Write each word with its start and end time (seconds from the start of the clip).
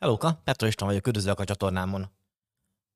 Hellóka, 0.00 0.40
Petra 0.44 0.66
István 0.66 0.88
vagyok, 0.88 1.06
üdvözlök 1.06 1.40
a 1.40 1.44
csatornámon. 1.44 2.10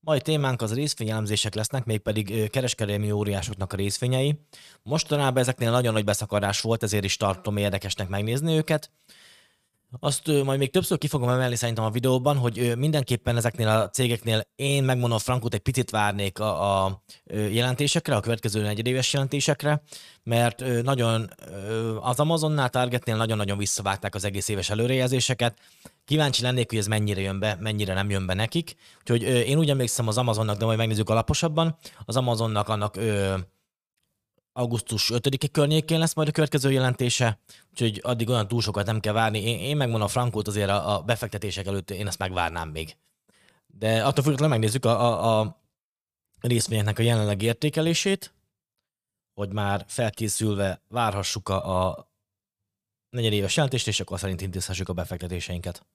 Mai 0.00 0.20
témánk 0.20 0.62
az 0.62 0.74
részvényelemzések 0.74 1.54
lesznek, 1.54 1.84
mégpedig 1.84 2.50
kereskedelmi 2.50 3.10
óriásoknak 3.10 3.72
a 3.72 3.76
részvényei. 3.76 4.40
Mostanában 4.82 5.42
ezeknél 5.42 5.70
nagyon 5.70 5.92
nagy 5.92 6.04
beszakadás 6.04 6.60
volt, 6.60 6.82
ezért 6.82 7.04
is 7.04 7.16
tartom 7.16 7.56
érdekesnek 7.56 8.08
megnézni 8.08 8.56
őket. 8.56 8.90
Azt 10.00 10.42
majd 10.44 10.58
még 10.58 10.70
többször 10.70 10.98
ki 10.98 11.08
fogom 11.08 11.28
emelni 11.28 11.56
szerintem 11.56 11.84
a 11.84 11.90
videóban, 11.90 12.36
hogy 12.36 12.72
mindenképpen 12.76 13.36
ezeknél 13.36 13.68
a 13.68 13.88
cégeknél 13.88 14.42
én 14.56 14.84
megmondom 14.84 15.18
Frankot 15.18 15.54
egy 15.54 15.60
picit 15.60 15.90
várnék 15.90 16.38
a, 16.38 16.84
a 16.84 17.02
jelentésekre, 17.32 18.16
a 18.16 18.20
következő 18.20 18.62
negyedéves 18.62 19.12
jelentésekre, 19.12 19.82
mert 20.22 20.82
nagyon 20.82 21.30
az 22.00 22.20
Amazonnál, 22.20 22.70
Targetnél 22.70 23.16
nagyon-nagyon 23.16 23.58
visszavágták 23.58 24.14
az 24.14 24.24
egész 24.24 24.48
éves 24.48 24.70
előrejelzéseket. 24.70 25.58
Kíváncsi 26.04 26.42
lennék, 26.42 26.68
hogy 26.70 26.78
ez 26.78 26.86
mennyire 26.86 27.20
jön 27.20 27.38
be, 27.38 27.56
mennyire 27.60 27.94
nem 27.94 28.10
jön 28.10 28.26
be 28.26 28.34
nekik. 28.34 28.76
Úgyhogy 29.00 29.22
én 29.22 29.58
úgy 29.58 29.70
emlékszem 29.70 30.08
az 30.08 30.18
Amazonnak, 30.18 30.56
de 30.56 30.64
majd 30.64 30.78
megnézzük 30.78 31.10
alaposabban. 31.10 31.78
Az 32.04 32.16
Amazonnak 32.16 32.68
annak 32.68 32.96
augusztus 34.56 35.10
5 35.10 35.50
környékén 35.50 35.98
lesz 35.98 36.14
majd 36.14 36.28
a 36.28 36.32
következő 36.32 36.72
jelentése, 36.72 37.38
úgyhogy 37.70 38.00
addig 38.02 38.28
olyan 38.28 38.48
túl 38.48 38.60
sokat 38.60 38.86
nem 38.86 39.00
kell 39.00 39.12
várni. 39.12 39.42
Én, 39.42 39.58
én 39.58 39.76
megmondom 39.76 40.06
a 40.06 40.10
Frankót 40.10 40.48
azért 40.48 40.68
a, 40.68 40.94
a 40.94 41.02
befektetések 41.02 41.66
előtt, 41.66 41.90
én 41.90 42.06
ezt 42.06 42.18
megvárnám 42.18 42.68
még. 42.68 42.96
De 43.66 44.04
attól 44.04 44.24
függetlenül 44.24 44.56
megnézzük 44.56 44.84
a, 44.84 45.00
a, 45.00 45.40
a 45.40 45.60
részvényeknek 46.40 46.98
a 46.98 47.02
jelenleg 47.02 47.42
értékelését, 47.42 48.34
hogy 49.34 49.52
már 49.52 49.84
felkészülve 49.88 50.82
várhassuk 50.88 51.48
a, 51.48 51.88
a 51.88 52.08
negyedéves 53.10 53.56
jelentést, 53.56 53.86
és 53.86 54.00
akkor 54.00 54.18
szerint 54.18 54.40
intézhessük 54.40 54.88
a 54.88 54.92
befektetéseinket. 54.92 55.86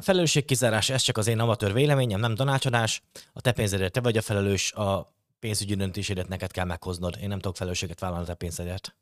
Felelősségkizárás, 0.00 0.90
ez 0.90 1.02
csak 1.02 1.16
az 1.16 1.26
én 1.26 1.38
amatőr 1.38 1.72
véleményem, 1.72 2.20
nem 2.20 2.34
tanácsadás. 2.34 3.02
A 3.32 3.40
te 3.40 3.52
pénzedért 3.52 3.92
te 3.92 4.00
vagy 4.00 4.16
a 4.16 4.22
felelős, 4.22 4.72
a 4.72 5.14
pénzügyi 5.42 5.74
döntésédet 5.74 6.28
neked 6.28 6.50
kell 6.50 6.64
meghoznod. 6.64 7.18
Én 7.20 7.28
nem 7.28 7.38
tudok 7.38 7.56
felelősséget 7.56 8.00
vállalni 8.00 8.30
a 8.30 8.34
pénzedért. 8.34 8.94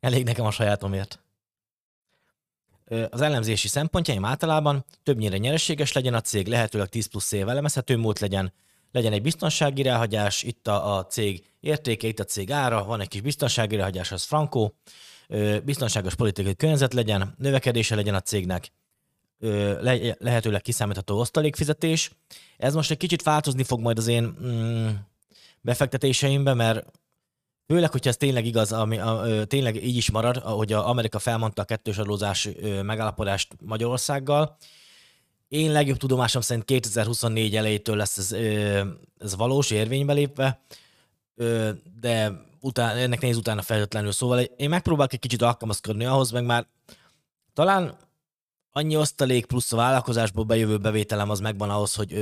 Elég 0.00 0.24
nekem 0.24 0.44
a 0.44 0.50
sajátomért. 0.50 1.18
Az 3.10 3.20
elemzési 3.20 3.68
szempontjaim 3.68 4.24
általában 4.24 4.84
többnyire 5.02 5.36
nyereséges 5.36 5.92
legyen 5.92 6.14
a 6.14 6.20
cég, 6.20 6.46
lehetőleg 6.46 6.88
10 6.88 7.06
plusz 7.06 7.32
év 7.32 7.48
elemezhető 7.48 7.96
mód 7.96 8.20
legyen, 8.20 8.52
legyen 8.92 9.12
egy 9.12 9.22
biztonsági 9.22 9.82
ráhagyás, 9.82 10.42
itt 10.42 10.66
a, 10.66 10.96
a 10.96 11.06
cég 11.06 11.44
értéke, 11.60 12.06
itt 12.06 12.18
a 12.18 12.24
cég 12.24 12.50
ára, 12.50 12.84
van 12.84 13.00
egy 13.00 13.08
kis 13.08 13.20
biztonsági 13.20 13.76
ráhagyás, 13.76 14.12
az 14.12 14.24
frankó, 14.24 14.74
biztonságos 15.64 16.14
politikai 16.14 16.56
környezet 16.56 16.94
legyen, 16.94 17.34
növekedése 17.38 17.94
legyen 17.94 18.14
a 18.14 18.20
cégnek, 18.20 18.72
le, 19.80 20.16
lehetőleg 20.18 20.62
kiszámítható 20.62 21.18
osztalékfizetés. 21.18 22.10
Ez 22.56 22.74
most 22.74 22.90
egy 22.90 22.96
kicsit 22.96 23.22
változni 23.22 23.62
fog 23.62 23.80
majd 23.80 23.98
az 23.98 24.06
én 24.06 24.36
mm, 24.42 24.88
befektetéseimbe, 25.60 26.54
mert 26.54 26.86
főleg, 27.66 27.90
hogyha 27.90 28.10
ez 28.10 28.16
tényleg 28.16 28.46
igaz, 28.46 28.72
ami, 28.72 28.98
a, 28.98 29.20
a, 29.20 29.44
tényleg 29.44 29.84
így 29.84 29.96
is 29.96 30.10
marad, 30.10 30.36
hogy 30.36 30.72
a 30.72 30.88
Amerika 30.88 31.18
felmondta 31.18 31.62
a 31.62 31.64
kettős 31.64 31.98
adózás 31.98 32.48
megállapodást 32.82 33.56
Magyarországgal, 33.60 34.56
én 35.48 35.72
legjobb 35.72 35.96
tudomásom 35.96 36.42
szerint 36.42 36.64
2024 36.64 37.56
elejétől 37.56 37.96
lesz 37.96 38.16
ez, 38.18 38.32
ez 39.18 39.36
valós, 39.36 39.70
érvénybe 39.70 40.12
lépve, 40.12 40.60
de 42.00 42.32
után, 42.60 42.96
ennek 42.96 43.20
néz 43.20 43.36
utána 43.36 43.62
feltétlenül. 43.62 44.12
Szóval 44.12 44.40
én 44.40 44.68
megpróbálok 44.68 45.12
egy 45.12 45.18
kicsit 45.18 45.42
alkalmazkodni 45.42 46.04
ahhoz, 46.04 46.30
meg 46.30 46.44
már 46.44 46.66
talán 47.52 47.96
annyi 48.70 48.96
osztalék 48.96 49.46
plusz 49.46 49.72
a 49.72 49.76
vállalkozásból 49.76 50.44
bejövő 50.44 50.78
bevételem 50.78 51.30
az 51.30 51.40
megvan 51.40 51.70
ahhoz, 51.70 51.94
hogy 51.94 52.12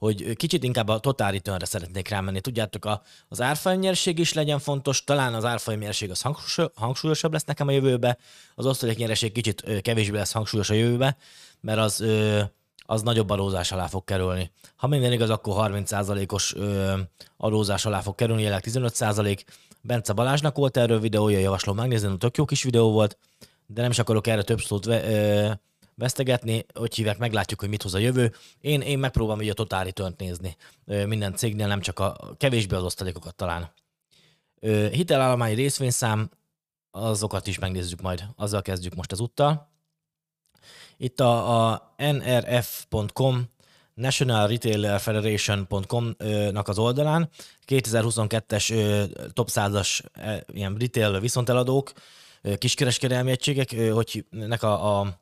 hogy 0.00 0.36
kicsit 0.36 0.64
inkább 0.64 0.88
a 0.88 0.98
total 0.98 1.30
return 1.30 1.64
szeretnék 1.64 2.08
rámenni. 2.08 2.40
Tudjátok, 2.40 2.84
a, 2.84 3.02
az 3.28 3.40
árfolyamnyerség 3.40 4.18
is 4.18 4.32
legyen 4.32 4.58
fontos, 4.58 5.04
talán 5.04 5.34
az 5.34 5.44
árfolyamnyerség 5.44 6.10
az 6.10 6.24
hangsúlyosabb 6.74 7.32
lesz 7.32 7.44
nekem 7.44 7.68
a 7.68 7.70
jövőbe, 7.70 8.18
az 8.54 8.66
osztalék 8.66 8.96
nyereség 8.96 9.32
kicsit 9.32 9.80
kevésbé 9.82 10.16
lesz 10.16 10.32
hangsúlyos 10.32 10.70
a 10.70 10.74
jövőbe, 10.74 11.16
mert 11.60 11.78
az, 11.78 12.04
az 12.76 13.02
nagyobb 13.02 13.30
adózás 13.30 13.72
alá 13.72 13.86
fog 13.86 14.04
kerülni. 14.04 14.50
Ha 14.76 14.86
minden 14.86 15.12
igaz, 15.12 15.30
akkor 15.30 15.70
30%-os 15.70 16.54
adózás 17.36 17.86
alá 17.86 18.00
fog 18.00 18.14
kerülni, 18.14 18.42
jelenleg 18.42 18.64
15%. 18.68 19.44
Bence 19.80 20.12
Balázsnak 20.12 20.56
volt 20.56 20.76
erről 20.76 21.00
videója, 21.00 21.38
javaslom 21.38 21.76
megnézni, 21.76 22.16
tök 22.16 22.36
jó 22.36 22.44
kis 22.44 22.62
videó 22.62 22.92
volt, 22.92 23.18
de 23.66 23.80
nem 23.80 23.90
is 23.90 23.98
akarok 23.98 24.26
erre 24.26 24.42
több 24.42 24.60
szót 24.60 24.86
vesztegetni, 26.00 26.66
hogy 26.74 26.94
hívják, 26.94 27.18
meglátjuk, 27.18 27.60
hogy 27.60 27.68
mit 27.68 27.82
hoz 27.82 27.94
a 27.94 27.98
jövő. 27.98 28.32
Én, 28.60 28.80
én 28.80 28.98
megpróbálom 28.98 29.40
ugye 29.40 29.50
a 29.50 29.54
total 29.54 29.84
return 29.84 30.14
nézni 30.18 30.56
minden 30.84 31.34
cégnél, 31.34 31.66
nem 31.66 31.80
csak 31.80 31.98
a 31.98 32.34
kevésbé 32.36 32.76
az 32.76 32.82
osztalékokat 32.82 33.34
talán. 33.34 33.72
Hitelállomány 34.90 35.54
részvényszám, 35.54 36.30
azokat 36.90 37.46
is 37.46 37.58
megnézzük 37.58 38.00
majd, 38.00 38.24
azzal 38.36 38.62
kezdjük 38.62 38.94
most 38.94 39.12
az 39.12 39.20
úttal. 39.20 39.70
Itt 40.96 41.20
a, 41.20 41.68
a 41.68 41.94
nrf.com 41.96 43.48
National 43.94 44.48
Retailer 44.48 45.00
Federation.com-nak 45.00 46.68
az 46.68 46.78
oldalán 46.78 47.28
2022-es 47.66 48.68
top 49.32 49.48
100-as 49.52 50.00
ilyen 50.52 50.76
retail 50.78 51.20
viszonteladók, 51.20 51.92
kiskereskedelmi 52.58 53.30
egységek, 53.30 53.74
hogy 53.92 54.24
nek 54.30 54.62
a, 54.62 54.98
a 55.00 55.20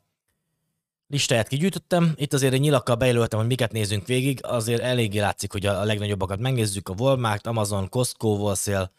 listáját 1.08 1.48
kigyűjtöttem. 1.48 2.12
Itt 2.16 2.32
azért 2.32 2.52
egy 2.52 2.60
nyilakkal 2.60 2.94
bejelöltem, 2.94 3.38
hogy 3.38 3.48
miket 3.48 3.72
nézzünk 3.72 4.06
végig. 4.06 4.40
Azért 4.42 4.82
eléggé 4.82 5.18
látszik, 5.18 5.52
hogy 5.52 5.66
a, 5.66 5.84
legnagyobbakat 5.84 6.38
megnézzük. 6.38 6.88
A 6.88 6.94
Walmart, 6.98 7.46
Amazon, 7.46 7.88
Costco, 7.88 8.28
Wholesale, 8.28 8.90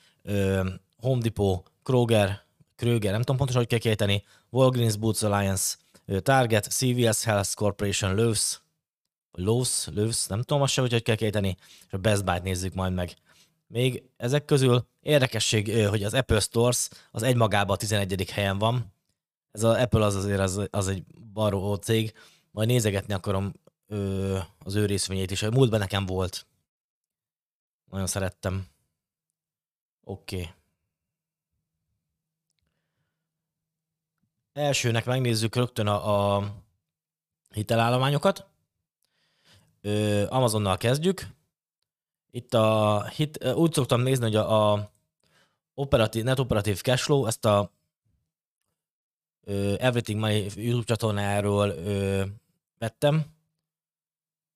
Home 0.98 1.22
Depot, 1.22 1.72
Kroger, 1.84 2.48
Kröger, 2.76 3.12
nem 3.12 3.20
tudom 3.20 3.38
pontosan, 3.38 3.62
hogy 3.62 3.70
kell 3.70 3.80
kiejteni, 3.80 4.24
Walgreens 4.50 4.98
Boots 4.98 5.22
Alliance, 5.22 5.76
Target, 6.22 6.66
CVS 6.66 7.24
Health 7.24 7.54
Corporation, 7.54 8.16
Lowe's, 8.16 8.54
Lowe's, 9.32 9.88
Lowe's, 9.96 10.28
nem 10.28 10.42
tudom 10.42 10.62
azt 10.62 10.74
sem, 10.74 10.84
hogy 10.84 10.94
hogy 10.94 11.04
kell 11.04 11.16
kiejteni, 11.16 11.58
és 11.88 11.94
a 11.94 11.98
Best 11.98 12.26
Buy-t 12.26 12.44
nézzük 12.44 12.74
majd 12.74 12.94
meg. 12.94 13.16
Még 13.68 14.04
ezek 14.18 14.46
közül 14.46 14.88
érdekesség, 15.02 15.88
hogy 15.88 16.04
az 16.04 16.14
Apple 16.14 16.40
Stores 16.40 16.88
az 17.12 17.24
egymagában 17.24 17.76
a 17.76 17.78
11. 17.78 18.30
helyen 18.32 18.58
van. 18.58 18.94
Ez 19.52 19.64
az 19.64 19.76
Apple 19.76 20.06
az 20.06 20.16
azért 20.16 20.40
az, 20.40 20.68
az 20.70 20.88
egy 20.88 21.04
baró 21.34 21.76
cég. 21.76 22.14
Majd 22.52 22.68
nézegetni 22.68 23.14
akarom 23.14 23.54
ö, 23.88 24.38
az 24.60 24.76
ő 24.76 24.86
részvényét 24.86 25.32
is. 25.32 25.44
A 25.44 25.52
múltban 25.52 25.80
nekem 25.80 26.06
volt. 26.06 26.48
Nagyon 27.86 28.08
szerettem. 28.08 28.68
Oké. 30.04 30.36
Okay. 30.40 30.54
Elsőnek 34.54 35.06
megnézzük 35.06 35.56
rögtön 35.56 35.88
a, 35.88 36.36
a 36.36 36.54
hitelállományokat. 37.50 38.48
Ö, 39.82 40.26
Amazonnal 40.30 40.78
kezdjük. 40.78 41.28
Itt 42.32 42.54
a 42.54 43.04
hit, 43.08 43.46
úgy 43.46 43.74
szoktam 43.74 44.02
nézni, 44.02 44.24
hogy 44.24 44.36
a, 44.36 44.74
a 44.74 44.92
operatív, 45.74 46.24
net 46.24 46.40
operatív 46.40 46.82
cashflow, 46.82 47.26
ezt 47.26 47.46
a 47.46 47.72
Everything 49.78 50.20
Money 50.20 50.50
YouTube 50.56 50.86
csatornájáról 50.86 51.70
ö, 51.70 52.24
vettem. 52.78 53.26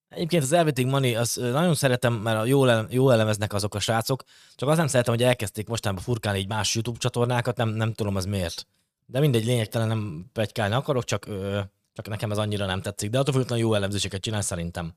Egyébként 0.10 0.44
az 0.44 0.52
Everything 0.52 0.90
Money, 0.90 1.16
az 1.16 1.36
nagyon 1.36 1.76
szeretem, 1.76 2.14
mert 2.14 2.48
jól, 2.48 2.70
ele, 2.70 2.86
jól 2.90 3.14
elemeznek 3.14 3.54
azok 3.54 3.76
a 3.76 3.80
srácok, 3.80 4.24
csak 4.56 4.70
azt 4.70 4.78
nem 4.78 4.88
szeretem, 4.88 5.14
hogy 5.14 5.24
elkezdték 5.24 5.68
mostanában 5.68 6.04
furkálni 6.04 6.40
egy 6.40 6.48
más 6.48 6.74
YouTube 6.76 6.98
csatornákat, 6.98 7.58
nem, 7.58 7.70
nem 7.70 7.94
tudom 7.94 8.16
az 8.16 8.26
miért. 8.26 8.68
De 9.06 9.20
mindegy, 9.20 9.46
lényegtelen 9.46 9.88
nem 9.88 10.26
pegykálni 10.34 10.76
akarok, 10.76 11.04
csak, 11.04 11.26
ö, 11.26 11.60
csak 11.94 12.08
nekem 12.08 12.32
ez 12.32 12.38
annyira 12.38 12.66
nem 12.66 12.82
tetszik. 12.82 13.10
De 13.10 13.20
attól 13.20 13.34
függetlenül 13.34 13.66
jó 13.66 13.74
elemzéseket 13.74 14.22
csinál 14.22 14.42
szerintem. 14.42 14.94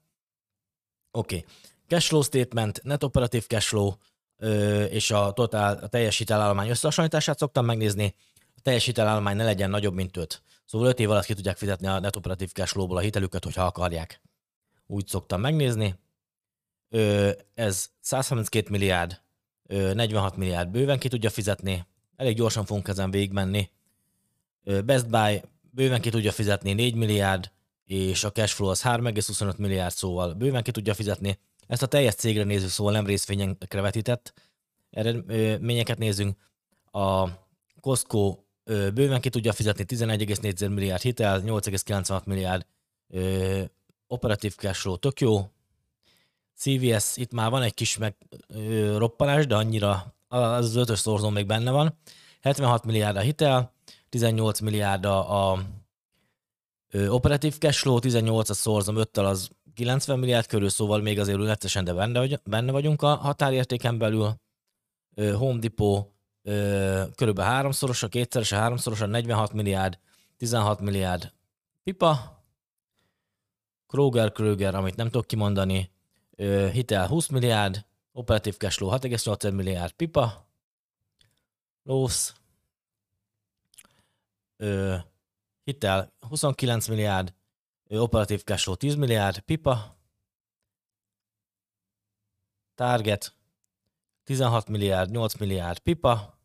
Oké. 1.10 1.37
Okay. 1.37 1.49
Cashflow 1.88 2.22
statement, 2.22 2.81
net 2.82 3.02
operatív 3.02 3.46
cashflow, 3.46 3.92
ö, 4.37 4.84
és 4.84 5.10
a, 5.10 5.32
total, 5.32 5.76
a 5.76 5.87
teljes 5.87 6.19
hitelállomány 6.19 6.69
összehasonlítását 6.69 7.38
szoktam 7.38 7.64
megnézni. 7.64 8.14
Teljes 8.66 8.84
hitelállomány 8.84 9.36
ne 9.36 9.44
legyen 9.44 9.70
nagyobb, 9.70 9.94
mint 9.94 10.16
5. 10.16 10.42
Szóval 10.64 10.88
5 10.88 11.00
év 11.00 11.10
alatt 11.10 11.24
ki 11.24 11.34
tudják 11.34 11.56
fizetni 11.56 11.86
a 11.86 12.00
net 12.00 12.16
operatív 12.16 12.52
cashflow-ból 12.52 12.96
a 12.96 13.00
hitelüket, 13.00 13.44
hogyha 13.44 13.64
akarják. 13.64 14.20
Úgy 14.86 15.06
szoktam 15.06 15.40
megnézni. 15.40 15.94
Ö, 16.88 17.30
ez 17.54 17.88
132 18.00 18.70
milliárd, 18.70 19.20
ö, 19.66 19.92
46 19.94 20.36
milliárd 20.36 20.68
bőven 20.68 20.98
ki 20.98 21.08
tudja 21.08 21.30
fizetni. 21.30 21.86
Elég 22.16 22.36
gyorsan 22.36 22.64
fogunk 22.64 22.88
ezen 22.88 23.10
végigmenni. 23.10 23.70
Best 24.84 25.08
Buy 25.08 25.42
bőven 25.70 26.00
ki 26.00 26.10
tudja 26.10 26.32
fizetni 26.32 26.72
4 26.72 26.94
milliárd, 26.94 27.50
és 27.84 28.24
a 28.24 28.32
cashflow 28.32 28.68
az 28.68 28.82
3,25 28.82 29.56
milliárd, 29.56 29.94
szóval 29.94 30.32
bőven 30.32 30.62
ki 30.62 30.70
tudja 30.70 30.94
fizetni. 30.94 31.38
Ezt 31.66 31.82
a 31.82 31.86
teljes 31.86 32.14
cégre 32.14 32.44
nézzük, 32.44 32.70
szóval 32.70 32.92
nem 32.92 33.06
részvényekre 33.06 33.80
vetített 33.80 34.32
eredményeket 34.90 35.98
nézzünk. 35.98 36.36
A 36.90 37.28
Costco 37.80 38.44
bőven 38.66 39.20
ki 39.20 39.28
tudja 39.28 39.52
fizetni 39.52 39.84
11,4 39.88 40.74
milliárd 40.74 41.02
hitel, 41.02 41.42
8,96 41.42 42.24
milliárd 42.24 42.66
Ö, 43.08 43.62
operatív 44.06 44.54
cash 44.54 44.80
flow 44.80 44.96
tök 44.96 45.20
jó. 45.20 45.50
CVS, 46.56 47.16
itt 47.16 47.32
már 47.32 47.50
van 47.50 47.62
egy 47.62 47.74
kis 47.74 47.96
meg 47.96 48.16
ö, 48.48 48.98
roppanás, 48.98 49.46
de 49.46 49.56
annyira 49.56 50.14
az, 50.28 50.40
az 50.40 50.76
ötös 50.76 50.98
szorzón 50.98 51.32
még 51.32 51.46
benne 51.46 51.70
van. 51.70 51.98
76 52.40 52.84
milliárd 52.84 53.16
a 53.16 53.20
hitel, 53.20 53.72
18 54.08 54.60
milliárd 54.60 55.04
a, 55.04 55.52
a 55.52 55.62
ö, 56.90 57.08
operatív 57.08 57.58
cash 57.58 57.80
flow, 57.80 57.98
18 57.98 58.48
a 58.48 58.54
szorzom 58.54 58.96
5 58.96 59.16
az 59.16 59.50
90 59.74 60.18
milliárd 60.18 60.46
körül, 60.46 60.68
szóval 60.68 61.00
még 61.00 61.18
azért 61.18 61.38
nettesen, 61.38 61.84
de 61.84 61.92
benne, 61.92 62.40
benne 62.44 62.72
vagyunk 62.72 63.02
a 63.02 63.14
határértéken 63.14 63.98
belül. 63.98 64.34
Ö, 65.14 65.32
Home 65.32 65.58
Depot 65.58 66.14
körülbelül 67.16 67.50
háromszoros, 67.50 68.02
a 68.02 68.08
kétszeres, 68.08 68.52
a 68.52 68.76
a 69.00 69.06
46 69.06 69.52
milliárd, 69.52 69.98
16 70.37 70.81
milliárd 70.81 71.32
pipa. 71.82 72.43
Kroger, 73.87 74.32
Kröger, 74.32 74.75
amit 74.75 74.96
nem 74.96 75.10
tudok 75.10 75.26
kimondani, 75.26 75.90
hitel 76.72 77.06
20 77.06 77.28
milliárd, 77.28 77.84
operatív 78.12 78.56
cash 78.56 78.76
flow 78.76 78.90
6,8 78.90 79.54
milliárd 79.54 79.93
pipa. 79.93 80.46
Ö, 84.56 84.96
hitel 85.64 86.12
29 86.20 86.88
milliárd, 86.88 87.34
operatív 87.88 88.44
cash 88.44 88.62
flow 88.62 88.76
10 88.76 88.94
milliárd, 88.94 89.38
pipa, 89.38 89.96
target 92.75 93.34
16 94.25 94.69
milliárd, 94.69 95.10
8 95.10 95.34
milliárd, 95.34 95.78
pipa, 95.78 96.35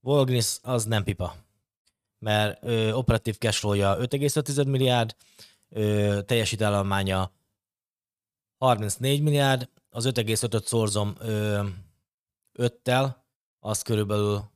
Walgreens 0.00 0.58
az 0.62 0.84
nem 0.84 1.04
pipa, 1.04 1.34
mert 2.18 2.62
ö, 2.62 2.92
operatív 2.92 3.38
cash 3.38 3.58
flow-ja 3.58 3.96
5,5 3.96 4.66
milliárd, 4.66 5.16
ö, 5.68 6.20
teljesítállománya 6.26 7.32
34 8.58 9.22
milliárd, 9.22 9.68
az 9.90 10.04
5,5-öt 10.06 10.66
szorzom 10.66 11.14
ö, 11.18 11.66
5-tel, 12.58 13.14
az 13.58 13.82
körülbelül 13.82 14.50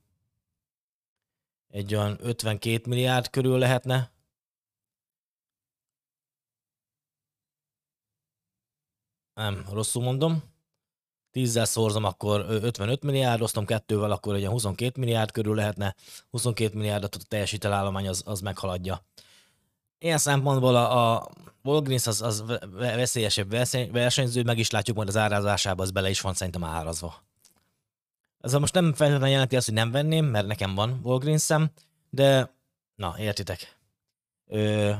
egy 1.68 1.94
olyan 1.94 2.16
52 2.20 2.88
milliárd 2.88 3.30
körül 3.30 3.58
lehetne. 3.58 4.12
Nem, 9.34 9.64
rosszul 9.70 10.02
mondom. 10.02 10.51
10 11.32 11.60
szorzom, 11.62 12.04
akkor 12.04 12.44
55 12.48 13.02
milliárd, 13.02 13.42
osztom 13.42 13.64
kettővel, 13.64 14.10
akkor 14.10 14.34
egy 14.34 14.46
22 14.46 15.00
milliárd 15.00 15.30
körül 15.30 15.54
lehetne. 15.54 15.94
22 16.30 16.76
milliárdot 16.76 17.14
a 17.14 17.18
teljesítelállomány 17.28 18.08
az, 18.08 18.22
az 18.26 18.40
meghaladja. 18.40 19.04
Ilyen 19.98 20.18
szempontból 20.18 20.76
a, 20.76 21.14
a 21.14 21.30
Walgreens 21.62 22.06
az, 22.06 22.22
az 22.22 22.44
veszélyesebb 22.72 23.50
versenyző, 23.92 24.42
meg 24.42 24.58
is 24.58 24.70
látjuk 24.70 24.96
majd 24.96 25.08
az 25.08 25.16
árazásában, 25.16 25.84
az 25.84 25.90
bele 25.90 26.10
is 26.10 26.20
van 26.20 26.34
szerintem 26.34 26.64
árazva. 26.64 27.22
Ez 28.40 28.52
most 28.52 28.74
nem 28.74 28.92
feltétlenül 28.92 29.32
jelenti 29.32 29.56
azt, 29.56 29.66
hogy 29.66 29.74
nem 29.74 29.90
venném, 29.90 30.24
mert 30.24 30.46
nekem 30.46 30.74
van 30.74 31.00
Walgreens-em, 31.02 31.70
de 32.10 32.54
na, 32.94 33.14
értitek. 33.18 33.78
Ö, 34.46 34.92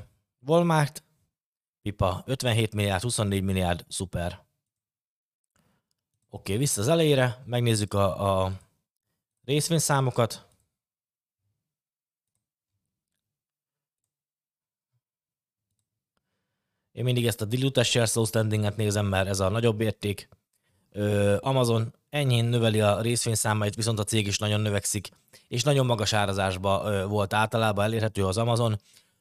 Walmart, 0.46 1.05
pipa, 1.82 2.23
57 2.26 2.75
milliárd, 2.75 3.02
24 3.02 3.43
milliárd, 3.43 3.84
szuper. 3.88 4.44
Oké, 6.34 6.56
vissza 6.56 6.81
az 6.81 6.88
elejére, 6.88 7.43
megnézzük 7.44 7.94
a, 7.94 8.44
a 8.44 8.52
részvényszámokat. 9.44 10.46
Én 16.93 17.05
mindig 17.05 17.26
ezt 17.26 17.40
a 17.40 17.44
dilute 17.44 17.82
share 17.82 18.11
outstanding-et 18.14 18.76
nézem, 18.76 19.06
mert 19.06 19.29
ez 19.29 19.40
a 19.40 19.49
nagyobb 19.49 19.81
érték. 19.81 20.29
Amazon 21.38 21.94
enyhén 22.11 22.44
növeli 22.44 22.81
a 22.81 23.00
részvényszámait, 23.00 23.75
viszont 23.75 23.99
a 23.99 24.05
cég 24.05 24.26
is 24.26 24.38
nagyon 24.38 24.61
növekszik, 24.61 25.08
és 25.49 25.62
nagyon 25.62 25.87
magas 25.87 26.12
árazásba 26.12 27.06
volt 27.08 27.32
általában 27.32 27.84
elérhető 27.84 28.26
az 28.26 28.38
Amazon. 28.38 28.81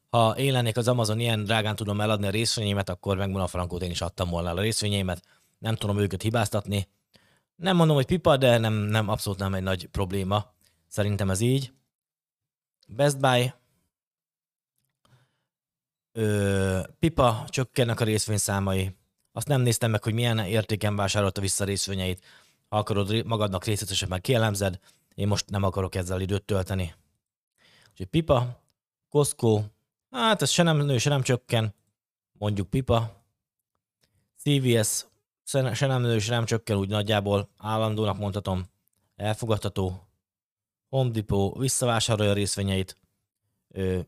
Ha 0.09 0.37
én 0.37 0.51
lennék 0.51 0.77
az 0.77 0.87
Amazon, 0.87 1.19
ilyen 1.19 1.43
drágán 1.43 1.75
tudom 1.75 2.01
eladni 2.01 2.27
a 2.27 2.31
részvényeimet, 2.31 2.89
akkor 2.89 3.17
megmondom 3.17 3.43
a 3.43 3.47
frankót, 3.47 3.81
én 3.81 3.91
is 3.91 4.01
adtam 4.01 4.29
volna 4.29 4.49
el 4.49 4.57
a 4.57 4.61
részvényeimet. 4.61 5.23
Nem 5.57 5.75
tudom 5.75 5.99
őket 5.99 6.21
hibáztatni. 6.21 6.87
Nem 7.61 7.75
mondom, 7.75 7.95
hogy 7.95 8.05
pipa, 8.05 8.37
de 8.37 8.57
nem, 8.57 8.73
nem 8.73 9.09
abszolút 9.09 9.39
nem 9.39 9.53
egy 9.53 9.63
nagy 9.63 9.87
probléma. 9.87 10.53
Szerintem 10.87 11.29
ez 11.29 11.39
így. 11.39 11.73
Best 12.87 13.19
Buy, 13.19 13.53
ö, 16.11 16.81
pipa, 16.99 17.45
csökkennek 17.49 17.99
a 17.99 18.03
részvényszámai. 18.03 18.95
Azt 19.31 19.47
nem 19.47 19.61
néztem 19.61 19.91
meg, 19.91 20.03
hogy 20.03 20.13
milyen 20.13 20.39
értéken 20.39 20.95
vásárolta 20.95 21.41
vissza 21.41 21.63
részvényeit. 21.63 22.25
Ha 22.69 22.77
akarod 22.77 23.25
magadnak 23.25 23.65
részletesen 23.65 24.09
meg 24.09 24.21
kielemzed, 24.21 24.79
én 25.15 25.27
most 25.27 25.49
nem 25.49 25.63
akarok 25.63 25.95
ezzel 25.95 26.21
időt 26.21 26.45
tölteni. 26.45 26.95
Úgyhogy 27.89 28.07
pipa, 28.07 28.61
Costco, 29.09 29.63
hát 30.11 30.41
ez 30.41 30.49
se 30.49 30.63
nem 30.63 30.77
nő, 30.77 30.97
se 30.97 31.09
nem 31.09 31.21
csökken, 31.21 31.73
mondjuk 32.31 32.69
pipa. 32.69 33.23
CVS, 34.37 35.05
se 35.73 35.87
nem 35.87 36.01
nő, 36.01 36.19
se 36.19 36.31
nem 36.31 36.45
csökken, 36.45 36.77
úgy 36.77 36.89
nagyjából 36.89 37.49
állandónak 37.57 38.17
mondhatom, 38.17 38.65
elfogadható. 39.15 40.07
Home 40.89 41.09
Depot 41.09 41.57
visszavásárolja 41.57 42.31
a 42.31 42.35
részvényeit. 42.35 42.97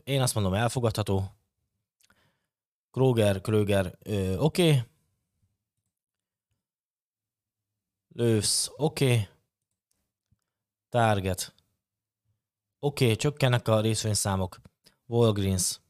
Én 0.04 0.22
azt 0.22 0.34
mondom, 0.34 0.54
elfogadható. 0.54 1.36
Kroger, 2.92 3.42
Kröger, 3.42 3.98
oké. 4.38 4.70
Okay. 4.70 4.82
Lősz, 8.16 8.72
oké. 8.78 9.06
Okay. 9.06 9.28
Target. 10.90 11.56
Oké, 12.80 13.04
okay, 13.04 13.16
csökkennek 13.16 13.68
a 13.68 13.82
részvényszámok. 13.82 14.62
Walgreens. 15.06 15.82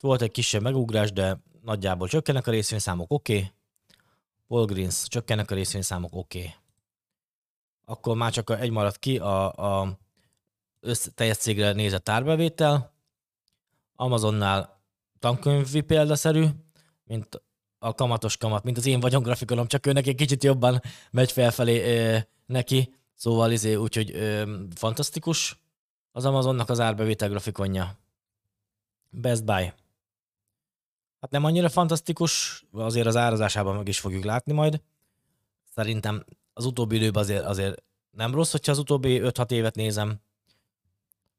Volt 0.00 0.22
egy 0.22 0.30
kisebb 0.30 0.62
megugrás, 0.62 1.12
de 1.12 1.42
nagyjából 1.62 2.08
csökkennek 2.08 2.46
a 2.46 2.50
részvényszámok, 2.50 3.12
oké. 3.12 3.36
Okay. 3.36 3.53
Walgreens, 4.46 5.08
csökkennek 5.08 5.50
a 5.50 5.54
részvényszámok, 5.54 6.14
oké. 6.14 6.38
Okay. 6.38 6.52
Akkor 7.84 8.16
már 8.16 8.32
csak 8.32 8.50
egy 8.50 8.70
maradt 8.70 8.98
ki 8.98 9.18
a, 9.18 9.52
a 9.52 9.98
össz, 10.80 11.08
teljes 11.14 11.36
cégre 11.36 11.72
nézett 11.72 12.08
árbevétel. 12.08 12.94
Amazonnál 13.96 14.82
tankönyvi 15.18 15.80
példaszerű, 15.80 16.46
mint 17.04 17.42
a 17.78 17.94
kamatos 17.94 18.36
kamat, 18.36 18.64
mint 18.64 18.76
az 18.76 18.86
én 18.86 19.00
vagyongrafikonom, 19.00 19.66
csak 19.66 19.86
ő 19.86 19.92
neki 19.92 20.08
egy 20.08 20.16
kicsit 20.16 20.44
jobban 20.44 20.80
megy 21.10 21.32
felfelé 21.32 21.96
ö, 21.96 22.18
neki, 22.46 22.94
szóval 23.14 23.52
izé, 23.52 23.74
úgyhogy 23.74 24.10
ö, 24.10 24.56
fantasztikus 24.74 25.58
az 26.12 26.24
Amazonnak 26.24 26.68
az 26.68 26.80
árbevétel 26.80 27.28
grafikonja. 27.28 27.98
Best 29.10 29.44
Buy. 29.44 29.72
Hát 31.24 31.32
nem 31.32 31.44
annyira 31.44 31.68
fantasztikus, 31.68 32.64
azért 32.72 33.06
az 33.06 33.16
árazásában 33.16 33.76
meg 33.76 33.88
is 33.88 34.00
fogjuk 34.00 34.24
látni 34.24 34.52
majd. 34.52 34.80
Szerintem 35.74 36.24
az 36.52 36.64
utóbbi 36.64 36.96
időben 36.96 37.22
azért, 37.22 37.44
azért 37.44 37.82
nem 38.10 38.34
rossz, 38.34 38.50
hogyha 38.50 38.72
az 38.72 38.78
utóbbi 38.78 39.20
5-6 39.22 39.50
évet 39.50 39.74
nézem 39.74 40.20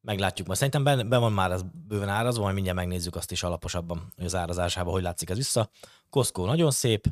meglátjuk 0.01 0.47
majd. 0.47 0.59
Szerintem 0.59 0.83
ben, 0.83 1.09
ben 1.09 1.19
van 1.19 1.33
már 1.33 1.51
ez 1.51 1.61
bőven 1.87 2.09
árazva, 2.09 2.41
majd 2.41 2.53
mindjárt 2.53 2.77
megnézzük 2.77 3.15
azt 3.15 3.31
is 3.31 3.43
alaposabban, 3.43 4.13
hogy 4.15 4.25
az 4.25 4.35
árazásában 4.35 4.93
hogy 4.93 5.01
látszik 5.01 5.29
ez 5.29 5.37
vissza. 5.37 5.69
Costco 6.09 6.45
nagyon 6.45 6.71
szép, 6.71 7.07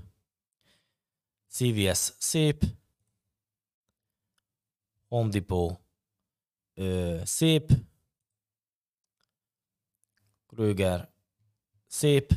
CVS 1.49 2.13
szép, 2.17 2.63
Home 5.07 5.29
Depot 5.29 5.79
ö, 6.73 7.19
szép, 7.23 7.71
Kröger 10.47 11.09
szép, 11.87 12.33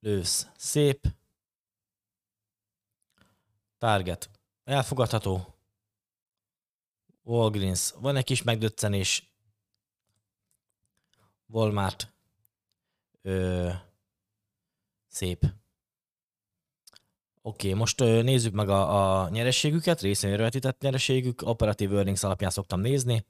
Lősz 0.00 0.46
szép, 0.56 1.06
Target 3.78 4.30
elfogadható, 4.64 5.58
Walgreens. 7.22 7.92
Van 8.00 8.16
egy 8.16 8.24
kis 8.24 8.42
megdöccenés. 8.42 9.32
Walmart. 11.46 12.12
Ö, 13.22 13.70
szép. 15.06 15.46
Oké, 17.42 17.72
most 17.72 18.00
ö, 18.00 18.22
nézzük 18.22 18.52
meg 18.52 18.68
a, 18.68 19.20
a 19.22 19.28
nyerességüket, 19.28 20.00
részén 20.00 20.36
vetített 20.36 20.80
nyerességük, 20.80 21.42
operatív 21.42 21.94
earnings 21.94 22.22
alapján 22.22 22.50
szoktam 22.50 22.80
nézni. 22.80 23.26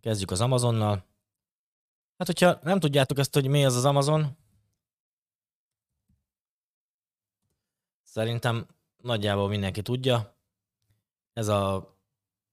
Kezdjük 0.00 0.30
az 0.30 0.40
Amazonnal. 0.40 1.06
Hát, 2.18 2.26
hogyha 2.26 2.58
nem 2.62 2.80
tudjátok 2.80 3.18
ezt, 3.18 3.34
hogy 3.34 3.46
mi 3.46 3.64
az 3.64 3.76
az 3.76 3.84
Amazon, 3.84 4.36
szerintem 8.14 8.66
nagyjából 9.02 9.48
mindenki 9.48 9.82
tudja. 9.82 10.36
Ez 11.32 11.48
a 11.48 11.92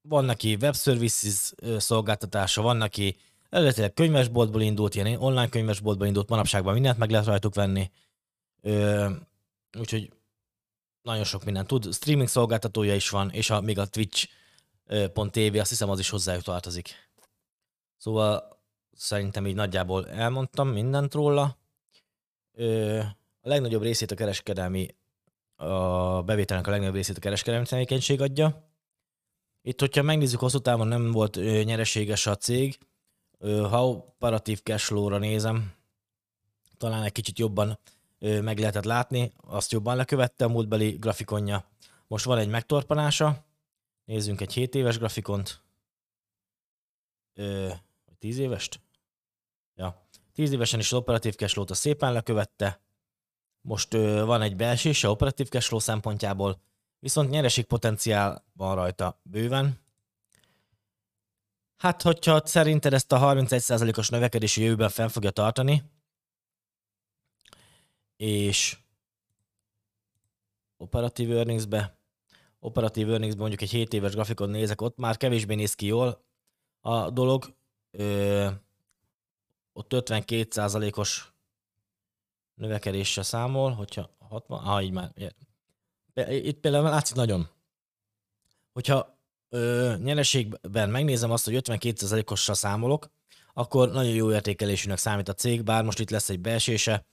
van 0.02 0.26
neki 0.26 0.58
web 0.62 0.76
services 0.76 1.54
szolgáltatása, 1.78 2.62
van 2.62 2.78
neki 2.78 3.18
Eredetileg 3.52 3.94
könyvesboltból 3.94 4.62
indult, 4.62 4.96
ilyen 4.96 5.22
online 5.22 5.50
könyvesboltból 5.50 6.08
indult, 6.08 6.30
manapságban 6.30 6.74
mindent 6.74 6.98
meg 6.98 7.10
lehet 7.10 7.26
rajtuk 7.26 7.56
venni. 7.56 7.92
Ö, 8.62 9.10
úgyhogy 9.80 10.14
nagyon 11.02 11.24
sok 11.24 11.44
mindent 11.44 11.68
tud. 11.68 11.94
Streaming 11.94 12.28
szolgáltatója 12.28 12.96
is 12.96 13.10
van, 13.10 13.30
és 13.30 13.50
a, 13.50 13.62
még 13.62 13.80
a 13.80 13.86
Twitch.tv, 13.86 15.60
azt 15.60 15.70
hiszem 15.70 15.90
az 15.90 16.00
is 16.00 16.10
hozzájuk 16.10 16.44
tartozik. 16.44 17.10
Szóval 17.98 18.60
szerintem 18.92 19.48
így 19.48 19.56
nagyjából 19.56 20.10
elmondtam 20.10 20.68
mindent 20.68 21.14
róla. 21.14 21.58
Ö, 22.54 23.00
a 23.42 23.48
legnagyobb 23.48 23.82
részét 23.82 24.12
a 24.12 24.16
kereskedelmi, 24.16 24.96
a 25.62 26.22
bevételnek 26.24 26.68
a 26.68 26.70
legnagyobb 26.70 26.96
részét 26.96 27.18
a 27.18 27.20
kereskedelmi 27.20 27.66
tevékenység 27.66 28.22
adja. 28.22 28.70
Itt, 29.62 29.80
hogyha 29.80 30.02
megnézzük, 30.02 30.40
hosszú 30.40 30.60
távon 30.60 30.88
nem 30.88 31.12
volt 31.12 31.36
nyereséges 31.64 32.28
a 32.28 32.36
cég, 32.36 32.78
ha 33.40 33.88
operatív 33.88 34.62
cashflow-ra 34.62 35.18
nézem, 35.18 35.74
talán 36.78 37.04
egy 37.04 37.12
kicsit 37.12 37.40
jobban 37.40 37.80
meg 38.20 38.60
lehetett 38.60 38.84
látni, 38.84 39.32
azt 39.38 39.72
jobban 39.72 39.96
lekövette 39.96 40.46
a 40.46 40.50
múltbeli 40.50 40.92
grafikonja. 40.92 41.66
Most 42.08 42.26
van 42.26 42.38
egy 42.38 42.50
megtorpanása, 42.50 43.46
nézzünk 44.06 44.42
egy 44.42 44.54
7 44.54 44.76
éves 44.76 44.98
grafikont, 44.98 45.62
ö, 47.34 47.70
10 48.20 48.38
évest? 48.38 48.80
Ja. 49.76 50.06
10 50.34 50.52
évesen 50.52 50.80
is 50.80 50.92
az 50.92 50.98
operatív 50.98 51.36
cashflow-t 51.36 51.76
szépen 51.76 52.14
lekövette, 52.14 52.82
most 53.62 53.94
ö, 53.94 54.26
van 54.26 54.42
egy 54.42 54.56
beesése 54.56 55.10
operatív 55.10 55.50
cashflow 55.50 55.80
szempontjából, 55.80 56.62
viszont 57.00 57.30
nyereség 57.30 57.66
potenciál 57.66 58.46
van 58.54 58.76
rajta 58.76 59.20
bőven. 59.24 59.80
Hát, 61.78 62.02
hogyha 62.02 62.42
szerinted 62.46 62.94
ezt 62.94 63.12
a 63.12 63.20
31%-os 63.20 64.10
növekedési 64.10 64.62
jövőben 64.62 64.90
fenn 64.90 65.08
fogja 65.08 65.32
tartani, 65.32 65.84
és 68.18 68.78
operatív 70.78 71.32
earningsbe, 71.32 71.98
operatív 72.60 73.10
earningsbe 73.10 73.40
mondjuk 73.40 73.62
egy 73.62 73.70
7 73.70 73.94
éves 73.94 74.14
grafikon 74.14 74.50
nézek, 74.50 74.82
ott 74.82 74.98
már 74.98 75.18
kevésbé 75.18 75.56
néz 75.56 75.74
ki 75.74 75.86
jól 75.86 76.24
a 76.82 77.10
dolog. 77.10 77.56
Ö, 77.92 78.50
ott 79.74 79.92
52%-os 79.94 81.32
növekedéssel 82.56 83.24
számol, 83.24 83.72
hogyha 83.72 84.10
60, 84.30 84.64
ah, 84.64 84.84
így 84.84 84.92
már. 84.92 85.12
Itt 86.30 86.60
például 86.60 86.84
látszik 86.84 87.16
nagyon. 87.16 87.50
Hogyha 88.74 89.18
ö, 89.50 89.94
nyereségben 90.04 90.90
megnézem 90.90 91.32
azt, 91.32 91.46
hogy 91.46 91.56
52%-ossal 91.64 92.56
számolok, 92.56 93.10
akkor 93.54 93.92
nagyon 93.92 94.14
jó 94.14 94.32
értékelésűnek 94.32 94.98
számít 94.98 95.30
a 95.30 95.34
cég, 95.34 95.64
bár 95.64 95.84
most 95.84 96.00
itt 96.00 96.10
lesz 96.10 96.30
egy 96.30 96.40
beesése. 96.40 97.06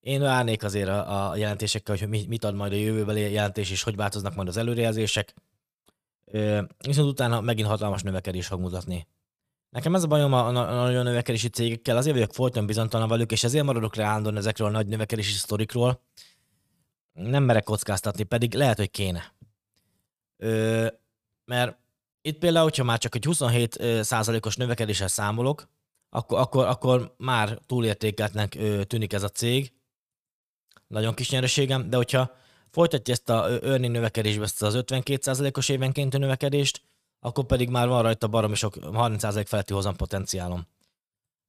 Én 0.00 0.20
várnék 0.20 0.64
azért 0.64 0.88
a, 0.88 1.30
a 1.30 1.36
jelentésekkel, 1.36 1.96
hogy 1.96 2.08
mit 2.28 2.44
ad 2.44 2.54
majd 2.54 2.72
a 2.72 2.76
jövőbeli 2.76 3.20
jelentés, 3.32 3.70
és 3.70 3.82
hogy 3.82 3.96
változnak 3.96 4.34
majd 4.34 4.48
az 4.48 4.56
előrejelzések. 4.56 5.34
Ö, 6.24 6.62
viszont 6.78 7.08
utána 7.08 7.40
megint 7.40 7.68
hatalmas 7.68 8.02
növekedés 8.02 8.46
fog 8.46 8.60
mutatni. 8.60 9.06
Nekem 9.70 9.94
ez 9.94 10.02
a 10.02 10.06
bajom 10.06 10.32
a, 10.32 10.46
a, 10.46 10.48
a 10.48 10.84
nagyon 10.84 11.04
növekedési 11.04 11.48
cégekkel, 11.48 11.96
azért 11.96 12.14
vagyok 12.14 12.34
folyton 12.34 12.66
bizonytalan 12.66 13.08
velük, 13.08 13.32
és 13.32 13.44
ezért 13.44 13.64
maradok 13.64 13.98
állandóan 13.98 14.36
ezekről 14.36 14.68
a 14.68 14.70
nagy 14.70 14.86
növekedési 14.86 15.32
sztorikról. 15.32 16.02
Nem 17.12 17.42
merek 17.42 17.64
kockáztatni, 17.64 18.22
pedig 18.22 18.54
lehet, 18.54 18.76
hogy 18.76 18.90
kéne. 18.90 19.34
Ö, 20.36 20.86
mert 21.44 21.78
itt 22.20 22.38
például, 22.38 22.64
hogyha 22.64 22.84
már 22.84 22.98
csak 22.98 23.14
egy 23.14 23.24
27 23.24 23.82
százalékos 24.02 24.56
növekedéssel 24.56 25.08
számolok, 25.08 25.68
akkor, 26.10 26.38
akkor, 26.38 26.66
akkor 26.66 27.14
már 27.18 27.58
túlértékeltnek 27.66 28.58
tűnik 28.86 29.12
ez 29.12 29.22
a 29.22 29.28
cég. 29.28 29.72
Nagyon 30.86 31.14
kis 31.14 31.30
nyereségem, 31.30 31.90
de 31.90 31.96
hogyha 31.96 32.34
folytatja 32.70 33.14
ezt 33.14 33.28
a 33.28 33.50
earning 33.50 33.92
növekedésbe, 33.92 34.44
ezt 34.44 34.62
az 34.62 34.74
52 34.74 35.22
százalékos 35.22 35.68
évenkénti 35.68 36.18
növekedést, 36.18 36.82
akkor 37.26 37.44
pedig 37.44 37.68
már 37.68 37.88
van 37.88 38.02
rajta 38.02 38.28
baromi 38.28 38.54
sok 38.54 38.74
30% 38.80 39.44
feletti 39.46 39.72
hozam 39.72 39.96
potenciálom. 39.96 40.66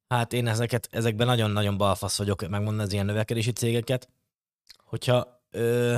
Hát 0.07 0.33
én 0.33 0.47
ezeket, 0.47 0.87
ezekben 0.91 1.27
nagyon-nagyon 1.27 1.77
balfasz 1.77 2.17
vagyok, 2.17 2.47
megmondani 2.49 2.81
az 2.87 2.93
ilyen 2.93 3.05
növekedési 3.05 3.51
cégeket, 3.51 4.09
hogyha 4.85 5.41
ö, 5.51 5.95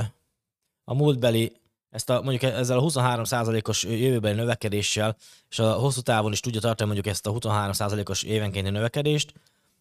a 0.84 0.94
múltbeli 0.94 1.52
ezt 1.90 2.10
a, 2.10 2.22
mondjuk 2.22 2.42
ezzel 2.42 2.78
a 2.78 2.82
23%-os 2.82 3.84
jövőbeli 3.84 4.34
növekedéssel, 4.34 5.16
és 5.48 5.58
a 5.58 5.72
hosszú 5.72 6.00
távon 6.00 6.32
is 6.32 6.40
tudja 6.40 6.60
tartani 6.60 6.92
mondjuk 6.92 7.14
ezt 7.14 7.26
a 7.26 7.32
23%-os 7.32 8.22
évenkénti 8.22 8.70
növekedést, 8.70 9.32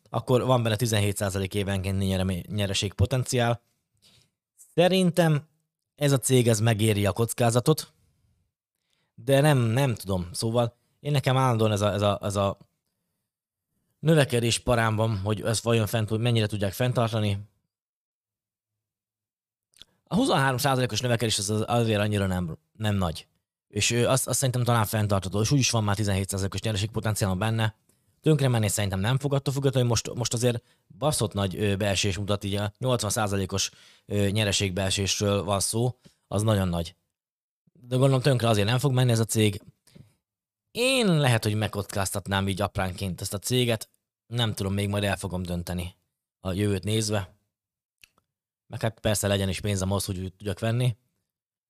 akkor 0.10 0.46
van 0.46 0.63
benne 0.63 0.75
17% 0.79 1.53
évenkénti 1.53 2.44
nyereség 2.48 2.94
potenciál. 2.94 3.62
Szerintem 4.75 5.48
ez 5.96 6.12
a 6.12 6.18
cég 6.18 6.48
ez 6.48 6.60
megéri 6.60 7.06
a 7.06 7.12
kockázatot, 7.12 7.94
de 9.24 9.42
nem, 9.42 9.58
nem 9.58 9.96
tudom. 9.96 10.30
Szóval 10.32 10.76
én 11.00 11.12
nekem 11.12 11.38
állandóan 11.38 11.72
ez 11.72 11.82
a, 11.82 11.94
ez 11.94 12.02
a, 12.02 12.20
ez 12.22 12.36
a 12.36 12.58
növekedés 14.00 14.60
parámban, 14.60 15.18
hogy 15.18 15.42
ez 15.42 15.64
vajon 15.64 15.88
fent, 15.88 16.10
hogy 16.10 16.20
mennyire 16.20 16.48
tudják 16.48 16.74
fenntartani. 16.74 17.40
A 20.04 20.16
23%-os 20.16 21.02
növekedés 21.02 21.38
az 21.38 21.64
azért 21.68 22.00
annyira 22.00 22.26
nem, 22.26 22.58
nem 22.78 22.96
nagy. 22.96 23.28
És 23.68 23.92
azt, 23.92 24.28
azt 24.28 24.38
szerintem 24.38 24.64
talán 24.64 24.86
fenntartható, 24.86 25.42
és 25.42 25.52
úgyis 25.52 25.70
van 25.70 25.84
már 25.84 25.96
17%-os 26.00 26.62
nyereségpotenciál 26.62 27.34
benne. 27.36 27.76
Tönkre 28.22 28.48
menni 28.48 28.68
szerintem 28.68 29.00
nem 29.00 29.18
fog 29.18 29.34
attól 29.34 29.54
függetlenül, 29.54 29.90
hogy 29.90 29.98
most, 30.04 30.18
most 30.18 30.34
azért 30.34 30.64
baszott 30.98 31.34
nagy 31.34 31.78
beesés 31.78 32.18
mutat, 32.18 32.44
így 32.44 32.56
a 32.56 32.74
80%-os 32.80 33.72
nyereségbeesésről 34.08 35.44
van 35.44 35.60
szó, 35.60 36.00
az 36.28 36.42
nagyon 36.42 36.68
nagy 36.68 36.96
de 37.82 37.96
gondolom 37.96 38.22
tönkre 38.22 38.48
azért 38.48 38.68
nem 38.68 38.80
fog 38.80 38.94
menni 38.94 39.12
ez 39.12 39.20
a 39.20 39.26
cég. 39.26 39.62
Én 40.72 41.18
lehet, 41.18 41.44
hogy 41.44 41.56
megkockáztatnám 41.56 42.48
így 42.48 42.62
apránként 42.62 43.22
ezt 43.22 43.34
a 43.34 43.40
céget, 43.40 43.90
nem 44.28 44.54
tudom, 44.54 44.74
még 44.74 44.90
majd 44.90 45.04
el 45.04 45.18
fogom 45.18 45.44
dönteni 45.44 45.96
a 46.40 46.52
jövőt 46.52 46.84
nézve. 46.84 47.38
Meg 48.68 48.82
hát 48.82 49.00
persze 49.00 49.28
legyen 49.28 49.50
is 49.50 49.62
pénzem 49.62 49.90
ahhoz, 49.90 50.06
hogy 50.06 50.34
tudjak 50.38 50.60
venni. 50.60 50.98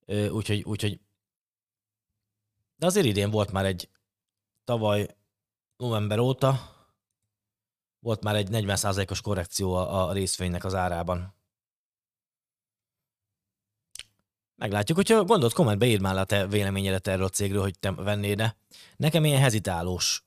Úgyhogy, 0.08 0.64
úgyhogy 0.64 1.00
de 2.76 2.86
azért 2.86 3.06
idén 3.06 3.30
volt 3.30 3.52
már 3.52 3.66
egy 3.66 3.90
tavaly 4.64 5.18
november 5.78 6.20
óta 6.20 6.78
volt 8.00 8.24
már 8.24 8.36
egy 8.36 8.48
40%-os 8.52 9.22
korrekció 9.22 9.74
a 9.74 10.12
részvénynek 10.12 10.64
az 10.64 10.76
árában. 10.76 11.34
Meglátjuk, 14.60 14.98
hogyha 14.98 15.24
gondolod, 15.24 15.54
kommentbe 15.54 15.86
írd 15.86 16.02
már 16.02 16.18
a 16.18 16.24
te 16.24 16.48
véleményedet 16.48 17.08
erről 17.08 17.26
a 17.26 17.30
cégről, 17.30 17.62
hogy 17.62 17.80
te 17.80 17.92
vennéd 17.92 18.38
de 18.38 18.56
Nekem 18.98 19.26
ilyen 19.26 19.42
hezitálós. 19.42 20.24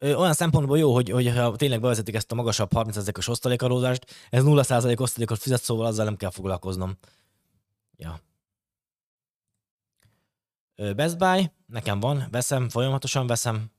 Olyan 0.00 0.32
szempontból 0.32 0.78
jó, 0.78 0.94
hogy, 0.94 1.10
hogy 1.10 1.28
ha 1.28 1.56
tényleg 1.56 1.80
bevezetik 1.80 2.14
ezt 2.14 2.32
a 2.32 2.34
magasabb 2.34 2.70
30%-os 2.74 3.28
osztalékadózást, 3.28 4.26
ez 4.30 4.42
0% 4.46 5.00
osztalékot 5.00 5.38
fizet, 5.38 5.62
szóval 5.62 5.86
azzal 5.86 6.04
nem 6.04 6.16
kell 6.16 6.30
foglalkoznom. 6.30 6.98
Ja. 7.96 8.20
Best 10.74 11.18
Buy, 11.18 11.50
nekem 11.66 12.00
van, 12.00 12.26
veszem, 12.30 12.68
folyamatosan 12.68 13.26
veszem 13.26 13.70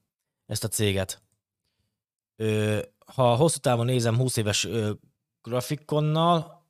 ezt 0.45 0.63
a 0.63 0.67
céget. 0.67 1.21
Ha 3.05 3.35
hosszú 3.35 3.57
távon 3.57 3.85
nézem 3.85 4.15
20 4.15 4.37
éves 4.37 4.67
grafikonnal, 5.41 6.65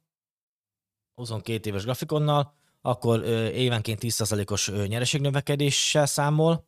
22 1.15 1.69
éves 1.69 1.83
grafikonnal, 1.83 2.59
akkor 2.81 3.23
évenként 3.53 3.99
10%-os 4.03 4.71
nyereségnövekedéssel 4.71 6.05
számol. 6.05 6.65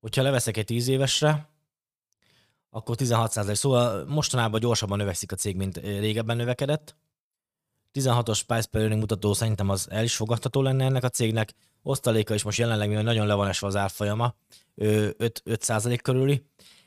Hogyha 0.00 0.22
leveszek 0.22 0.56
egy 0.56 0.64
10 0.64 0.88
évesre, 0.88 1.48
akkor 2.70 2.96
16%. 2.98 3.54
Szóval 3.54 4.04
mostanában 4.04 4.60
gyorsabban 4.60 4.98
növekszik 4.98 5.32
a 5.32 5.36
cég, 5.36 5.56
mint 5.56 5.76
régebben 5.76 6.36
növekedett. 6.36 6.96
16-os 7.94 8.40
price 8.46 8.68
per 8.70 8.80
earning 8.80 9.00
mutató 9.00 9.32
szerintem 9.32 9.68
az 9.68 9.90
el 9.90 10.04
is 10.04 10.16
fogadható 10.16 10.62
lenne 10.62 10.84
ennek 10.84 11.04
a 11.04 11.08
cégnek. 11.08 11.54
Osztaléka 11.82 12.34
is 12.34 12.42
most 12.42 12.58
jelenleg, 12.58 12.88
mivel 12.88 13.02
nagyon 13.02 13.26
le 13.26 13.34
van 13.34 13.48
esve 13.48 13.66
az 13.66 13.76
árfolyama, 13.76 14.34
5, 14.74 15.42
5% 15.44 15.98
körüli. 16.02 16.46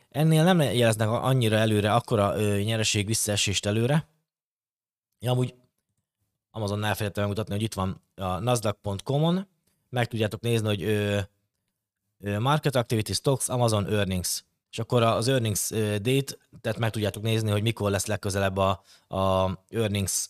Ennél 0.10 0.44
nem 0.44 0.62
jeleznek 0.62 1.10
annyira 1.10 1.56
előre, 1.58 1.94
akkora 1.94 2.40
nyereség 2.58 3.06
visszaesést 3.06 3.66
előre. 3.66 4.08
Ja, 5.20 5.32
amúgy 5.32 5.54
Amazon 6.56 6.84
elfelejtettem 6.84 7.24
megmutatni, 7.24 7.54
hogy 7.54 7.64
itt 7.64 7.74
van 7.74 8.02
a 8.16 8.40
nasdaq.com-on, 8.40 9.48
meg 9.90 10.08
tudjátok 10.08 10.42
nézni, 10.42 10.68
hogy 10.68 10.84
ö, 10.84 11.20
ö, 12.20 12.40
Market 12.40 12.76
Activity 12.76 13.12
Stocks, 13.12 13.50
Amazon 13.50 13.88
Earnings. 13.88 14.44
És 14.72 14.80
akkor 14.80 15.04
az 15.04 15.28
Earnings 15.28 15.70
date, 16.02 16.38
tehát 16.62 16.78
meg 16.78 16.90
tudjátok 16.90 17.24
nézni, 17.24 17.52
hogy 17.52 17.62
mikor 17.62 17.92
lesz 17.92 18.06
legközelebb 18.06 18.58
a, 18.58 18.84
a 19.08 19.52
Earnings 19.70 20.30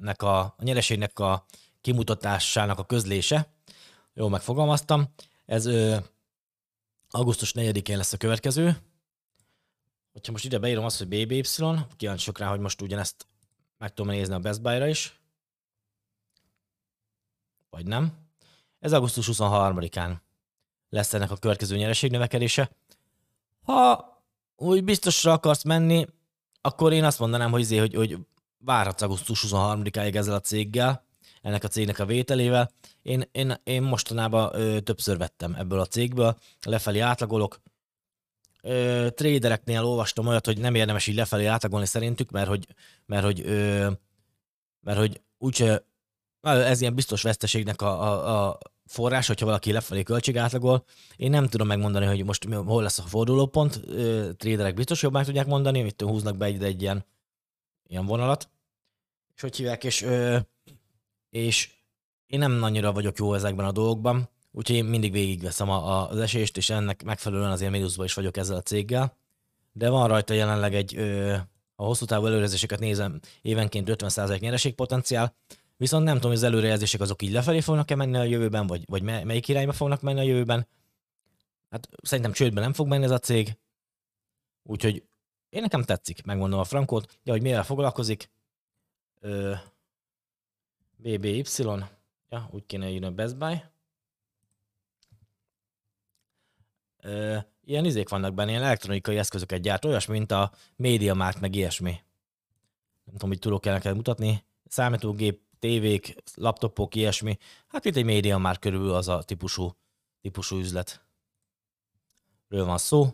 nek 0.00 0.22
a, 0.22 0.38
a 0.38 0.56
nyereségnek 0.62 1.18
a 1.18 1.44
kimutatásának 1.80 2.78
a 2.78 2.84
közlése. 2.84 3.48
Jó, 4.14 4.28
megfogalmaztam. 4.28 5.14
Ez 5.46 5.66
ö, 5.66 5.96
augusztus 7.10 7.52
4-én 7.56 7.96
lesz 7.96 8.12
a 8.12 8.16
következő 8.16 8.76
hogyha 10.12 10.32
most 10.32 10.44
ide 10.44 10.58
beírom 10.58 10.84
azt, 10.84 10.98
hogy 10.98 11.08
BBY, 11.08 11.42
kíváncsiak 11.96 12.38
rá, 12.38 12.48
hogy 12.48 12.60
most 12.60 12.82
ugyanezt 12.82 13.26
meg 13.78 13.94
tudom 13.94 14.12
nézni 14.12 14.34
a 14.34 14.38
Best 14.38 14.62
Buy-ra 14.62 14.86
is, 14.86 15.20
vagy 17.70 17.86
nem. 17.86 18.12
Ez 18.78 18.92
augusztus 18.92 19.28
23-án 19.32 20.16
lesz 20.88 21.14
ennek 21.14 21.30
a 21.30 21.36
következő 21.36 21.76
nyereségnövekedése. 21.76 22.70
Ha 23.62 24.14
úgy 24.56 24.84
biztosra 24.84 25.32
akarsz 25.32 25.62
menni, 25.62 26.06
akkor 26.60 26.92
én 26.92 27.04
azt 27.04 27.18
mondanám, 27.18 27.50
hogy, 27.50 27.60
azért, 27.60 27.80
hogy, 27.80 27.94
hogy 27.94 28.18
várhatsz 28.58 29.02
augusztus 29.02 29.44
23-áig 29.48 30.14
ezzel 30.14 30.34
a 30.34 30.40
céggel, 30.40 31.04
ennek 31.42 31.64
a 31.64 31.68
cégnek 31.68 31.98
a 31.98 32.06
vételével. 32.06 32.70
Én, 33.02 33.28
én, 33.32 33.54
én 33.64 33.82
mostanában 33.82 34.50
ö, 34.54 34.80
többször 34.80 35.18
vettem 35.18 35.54
ebből 35.54 35.80
a 35.80 35.86
cégből, 35.86 36.38
lefelé 36.62 36.98
átlagolok. 36.98 37.60
Ö, 38.66 39.10
tradereknél 39.10 39.84
olvastam 39.84 40.26
olyat, 40.26 40.46
hogy 40.46 40.58
nem 40.58 40.74
érdemes 40.74 41.06
így 41.06 41.14
lefelé 41.14 41.44
átlagolni 41.44 41.86
szerintük, 41.86 42.30
mert 42.30 42.48
hogy, 42.48 42.66
mert 43.06 43.24
hogy, 43.24 43.40
ö, 43.40 43.90
mert 44.80 44.98
hogy 44.98 45.20
úgyse 45.38 45.84
ez 46.42 46.80
ilyen 46.80 46.94
biztos 46.94 47.22
veszteségnek 47.22 47.82
a, 47.82 48.02
a, 48.02 48.48
a 48.48 48.58
forrás, 48.86 49.26
hogyha 49.26 49.46
valaki 49.46 49.72
lefelé 49.72 50.02
átlagol. 50.34 50.84
Én 51.16 51.30
nem 51.30 51.48
tudom 51.48 51.66
megmondani, 51.66 52.06
hogy 52.06 52.24
most 52.24 52.44
hol 52.44 52.82
lesz 52.82 52.98
a 52.98 53.02
fordulópont. 53.02 53.80
Traderek 54.36 54.74
biztos 54.74 55.02
jobban 55.02 55.24
tudják 55.24 55.46
mondani, 55.46 55.80
hogy 55.80 55.94
húznak 55.98 56.36
be 56.36 56.44
egy, 56.44 56.64
egy 56.64 56.82
ilyen, 56.82 57.04
ilyen 57.86 58.06
vonalat. 58.06 58.48
És 59.34 59.40
hogy 59.40 59.56
hívják, 59.56 59.84
és, 59.84 60.06
és 61.30 61.70
én 62.26 62.38
nem 62.38 62.62
annyira 62.62 62.92
vagyok 62.92 63.18
jó 63.18 63.34
ezekben 63.34 63.66
a 63.66 63.72
dolgokban, 63.72 64.28
úgyhogy 64.56 64.76
én 64.76 64.84
mindig 64.84 65.12
végigveszem 65.12 65.70
a, 65.70 66.00
a, 66.00 66.08
az 66.08 66.18
esést, 66.18 66.56
és 66.56 66.70
ennek 66.70 67.04
megfelelően 67.04 67.50
azért 67.50 67.70
mínuszban 67.70 68.04
is 68.04 68.14
vagyok 68.14 68.36
ezzel 68.36 68.56
a 68.56 68.62
céggel. 68.62 69.16
De 69.72 69.88
van 69.88 70.08
rajta 70.08 70.34
jelenleg 70.34 70.74
egy, 70.74 70.96
a 71.76 71.84
hosszú 71.84 72.04
távú 72.04 72.26
előrezéseket 72.26 72.78
nézem, 72.78 73.20
évenként 73.42 73.88
50% 73.90 74.40
nyereségpotenciál, 74.40 75.34
Viszont 75.76 76.04
nem 76.04 76.14
tudom, 76.14 76.30
hogy 76.30 76.40
az 76.40 76.46
előrejelzések 76.46 77.00
azok 77.00 77.22
így 77.22 77.30
lefelé 77.30 77.60
fognak-e 77.60 77.94
menni 77.94 78.16
a 78.16 78.22
jövőben, 78.22 78.66
vagy, 78.66 78.84
vagy 78.86 79.02
melyik 79.02 79.48
irányba 79.48 79.72
fognak 79.72 80.00
menni 80.00 80.18
a 80.18 80.22
jövőben. 80.22 80.66
Hát 81.70 81.88
szerintem 82.02 82.32
csődben 82.32 82.62
nem 82.62 82.72
fog 82.72 82.88
menni 82.88 83.04
ez 83.04 83.10
a 83.10 83.18
cég. 83.18 83.58
Úgyhogy 84.62 85.04
én 85.48 85.60
nekem 85.60 85.82
tetszik, 85.82 86.24
megmondom 86.24 86.58
a 86.58 86.64
frankót. 86.64 87.18
Ja, 87.22 87.32
hogy 87.32 87.42
mivel 87.42 87.64
foglalkozik. 87.64 88.30
Ö, 89.20 89.54
BBY. 90.96 91.44
Ja, 92.28 92.48
úgy 92.50 92.66
kéne 92.66 92.90
írni 92.90 93.06
a 93.06 93.10
Best 93.10 93.36
Buy. 93.36 93.62
Ö, 96.95 96.95
ilyen 97.64 97.84
izék 97.84 98.08
vannak 98.08 98.34
benne, 98.34 98.50
ilyen 98.50 98.62
elektronikai 98.62 99.18
eszközöket 99.18 99.60
gyárt, 99.60 99.84
olyas, 99.84 100.06
mint 100.06 100.32
a 100.32 100.52
MediaMarkt, 100.76 101.40
meg 101.40 101.54
ilyesmi. 101.54 101.90
Nem 103.04 103.14
tudom, 103.14 103.28
hogy 103.28 103.38
tudok-e 103.38 103.70
neked 103.70 103.94
mutatni. 103.94 104.44
Számítógép 104.64 105.40
tévék, 105.58 106.16
laptopok, 106.34 106.94
ilyesmi. 106.94 107.38
Hát 107.66 107.84
itt 107.84 107.96
egy 107.96 108.04
média 108.04 108.38
már 108.38 108.58
körülbelül 108.58 108.94
az 108.94 109.08
a 109.08 109.22
típusú, 109.22 109.76
típusú 110.20 110.56
üzlet. 110.56 111.04
Ről 112.48 112.64
van 112.64 112.78
szó. 112.78 113.08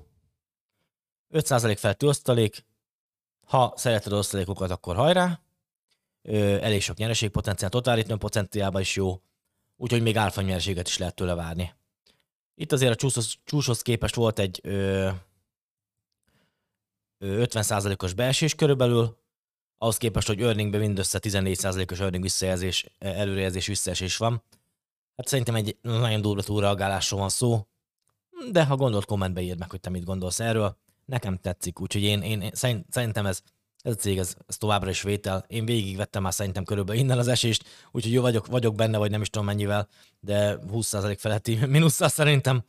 5% 1.31 1.77
feletti 1.79 2.07
osztalék. 2.07 2.65
Ha 3.47 3.73
szereted 3.77 4.13
osztalékokat, 4.13 4.71
akkor 4.71 4.97
hajrá. 4.97 5.41
Ö, 6.23 6.63
elég 6.63 6.83
sok 6.83 6.97
nyereségpotenciál, 6.97 7.71
totál 7.71 8.17
potenciálban 8.19 8.81
is 8.81 8.97
jó. 8.97 9.21
Úgyhogy 9.77 10.03
még 10.03 10.17
álfa 10.17 10.41
nyereséget 10.41 10.89
is 10.89 10.99
lehet 10.99 11.15
tőle 11.15 11.35
várni. 11.35 11.75
Itt 12.63 12.73
azért 12.73 12.93
a 12.93 12.97
csúszhoz, 12.97 13.35
csúcshoz 13.45 13.83
képest 13.83 14.15
volt 14.15 14.39
egy 14.39 14.61
ö, 14.63 15.11
50%-os 17.21 18.15
beesés 18.15 18.55
körülbelül, 18.55 19.19
ahhoz 19.79 19.97
képest, 19.97 20.27
hogy 20.27 20.41
earningben 20.41 20.81
mindössze 20.81 21.19
14%-os 21.23 22.01
earning 22.01 22.23
visszajelzés, 22.23 22.87
előrejelzés 22.99 23.67
visszaesés 23.67 24.17
van. 24.17 24.43
Hát 25.17 25.27
szerintem 25.27 25.55
egy 25.55 25.77
nagyon 25.81 26.21
durva 26.21 26.43
túlreagálásról 26.43 27.21
van 27.21 27.29
szó, 27.29 27.67
de 28.51 28.65
ha 28.65 28.77
gondolt, 28.77 29.05
kommentbe 29.05 29.41
írd 29.41 29.59
meg, 29.59 29.71
hogy 29.71 29.81
te 29.81 29.91
mit 29.91 30.05
gondolsz 30.05 30.41
erről. 30.41 30.77
Nekem 31.05 31.39
tetszik, 31.39 31.81
úgyhogy 31.81 32.03
én, 32.03 32.23
én, 32.23 32.41
én 32.41 32.53
szerintem 32.89 33.27
ez, 33.27 33.43
ez 33.83 33.93
a 33.93 33.97
cég, 33.97 34.19
ez, 34.19 34.35
ez 34.47 34.57
továbbra 34.57 34.91
is 34.91 35.03
vétel. 35.03 35.45
Én 35.49 35.65
végigvettem 35.65 36.23
már 36.23 36.35
szerintem 36.35 36.65
körülbelül 36.65 37.03
innen 37.03 37.19
az 37.19 37.29
esést, 37.29 37.65
úgyhogy 37.91 38.13
jó 38.13 38.23
vagyok, 38.23 38.47
vagyok 38.47 38.75
benne, 38.75 38.99
vagy 38.99 39.11
nem 39.11 39.21
is 39.21 39.31
tudom 39.31 39.47
mennyivel, 39.47 39.89
de 40.21 40.59
20% 40.73 41.17
feletti 41.19 41.55
mínusszal 41.67 42.09
szerintem. 42.09 42.65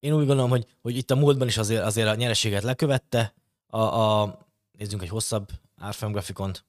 Én 0.00 0.12
úgy 0.12 0.26
gondolom, 0.26 0.50
hogy, 0.50 0.66
hogy 0.80 0.96
itt 0.96 1.10
a 1.10 1.16
múltban 1.16 1.48
is 1.48 1.56
azért, 1.56 1.82
azért 1.82 2.08
a 2.08 2.14
nyereséget 2.14 2.62
lekövette, 2.62 3.34
a, 3.66 3.80
a, 3.80 4.38
nézzünk 4.78 5.02
egy 5.02 5.08
hosszabb 5.08 5.48
árfolyam 5.76 6.12
grafikont. 6.12 6.64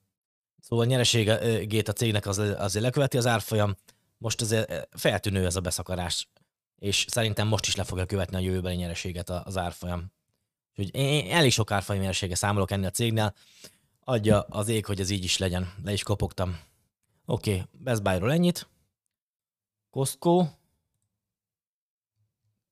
Szóval 0.59 0.85
a 0.85 0.87
nyereségét 0.87 1.87
a 1.87 1.93
cégnek 1.93 2.25
az, 2.25 2.37
azért 2.37 2.85
leköveti 2.85 3.17
az 3.17 3.27
árfolyam, 3.27 3.75
most 4.17 4.41
azért 4.41 4.87
feltűnő 4.91 5.45
ez 5.45 5.55
a 5.55 5.61
beszakarás, 5.61 6.27
és 6.75 7.05
szerintem 7.09 7.47
most 7.47 7.65
is 7.65 7.75
le 7.75 7.83
fogja 7.83 8.05
követni 8.05 8.35
a 8.35 8.39
jövőbeli 8.39 8.75
nyereséget 8.75 9.29
az 9.29 9.57
árfolyam. 9.57 10.11
Úgyhogy 10.75 10.95
én 10.95 11.31
elég 11.31 11.51
sok 11.51 11.71
árfolyam 11.71 12.01
nyeresége 12.01 12.35
számolok 12.35 12.71
ennél 12.71 12.87
a 12.87 12.91
cégnél, 12.91 13.35
adja 14.03 14.41
az 14.41 14.67
ég, 14.67 14.85
hogy 14.85 14.99
ez 14.99 15.09
így 15.09 15.23
is 15.23 15.37
legyen. 15.37 15.73
Le 15.83 15.91
is 15.93 16.03
kopogtam. 16.03 16.59
Oké, 17.25 17.51
okay, 17.53 17.65
Best 17.71 18.03
Buy-ról 18.03 18.31
ennyit. 18.31 18.67
Costco. 19.89 20.47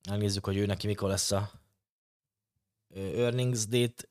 Elnézzük, 0.04 0.46
hogy 0.46 0.58
ő 0.58 0.66
neki 0.66 0.88
mikor 0.88 1.10
lesz 1.10 1.32
a 1.32 1.52
earnings 2.94 3.66
date 3.68 4.10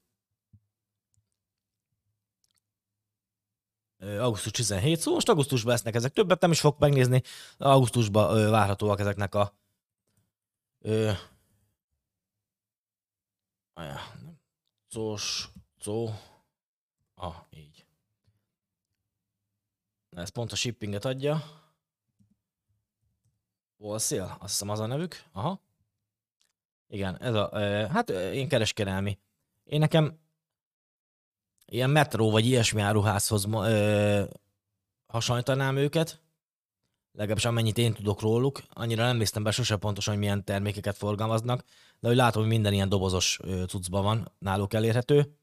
augusztus 4.01 4.53
17, 4.53 4.99
szóval 4.99 5.15
most 5.15 5.29
augusztusban 5.29 5.73
lesznek 5.73 5.95
ezek. 5.95 6.13
Többet 6.13 6.41
nem 6.41 6.51
is 6.51 6.61
fog 6.61 6.77
megnézni, 6.79 7.23
augusztusban 7.59 8.51
várhatóak 8.51 9.01
ezeknek 9.01 9.35
a 9.35 9.55
ö, 13.81 13.93
Cós, 14.89 15.49
có, 15.85 16.15
ah, 17.15 17.35
így. 17.51 17.87
Ez 20.11 20.29
pont 20.29 20.53
a 20.53 20.57
shippinget 20.57 21.05
adja. 21.05 21.43
Wholesale, 23.77 24.37
azt 24.39 24.51
hiszem 24.51 24.69
az 24.69 24.81
a 24.81 24.87
nevük. 24.87 25.25
Aha. 25.33 25.61
Igen, 26.89 27.23
ez 27.23 27.35
a, 27.35 27.59
hát 27.89 28.11
én 28.11 28.49
kereskedelmi. 28.49 29.19
Én 29.65 29.79
nekem 29.79 30.19
ilyen 31.67 31.91
metró 31.91 32.31
vagy 32.31 32.47
ilyesmi 32.47 32.81
áruházhoz 32.81 33.45
ö, 33.45 34.25
hasonlítanám 35.07 35.77
őket, 35.77 36.21
legalábbis 37.13 37.45
amennyit 37.45 37.79
én 37.79 37.95
tudok 37.95 38.21
róluk. 38.21 38.63
Annyira 38.69 39.05
nem 39.05 39.17
néztem 39.17 39.43
be 39.43 39.51
sose 39.51 39.77
pontosan, 39.77 40.13
hogy 40.13 40.23
milyen 40.23 40.45
termékeket 40.45 40.97
forgalmaznak, 40.97 41.65
de 42.01 42.09
hogy 42.09 42.17
látom, 42.17 42.43
hogy 42.43 42.51
minden 42.51 42.73
ilyen 42.73 42.89
dobozos 42.89 43.39
cuccban 43.67 44.03
van 44.03 44.33
náluk 44.39 44.75
elérhető. 44.75 45.35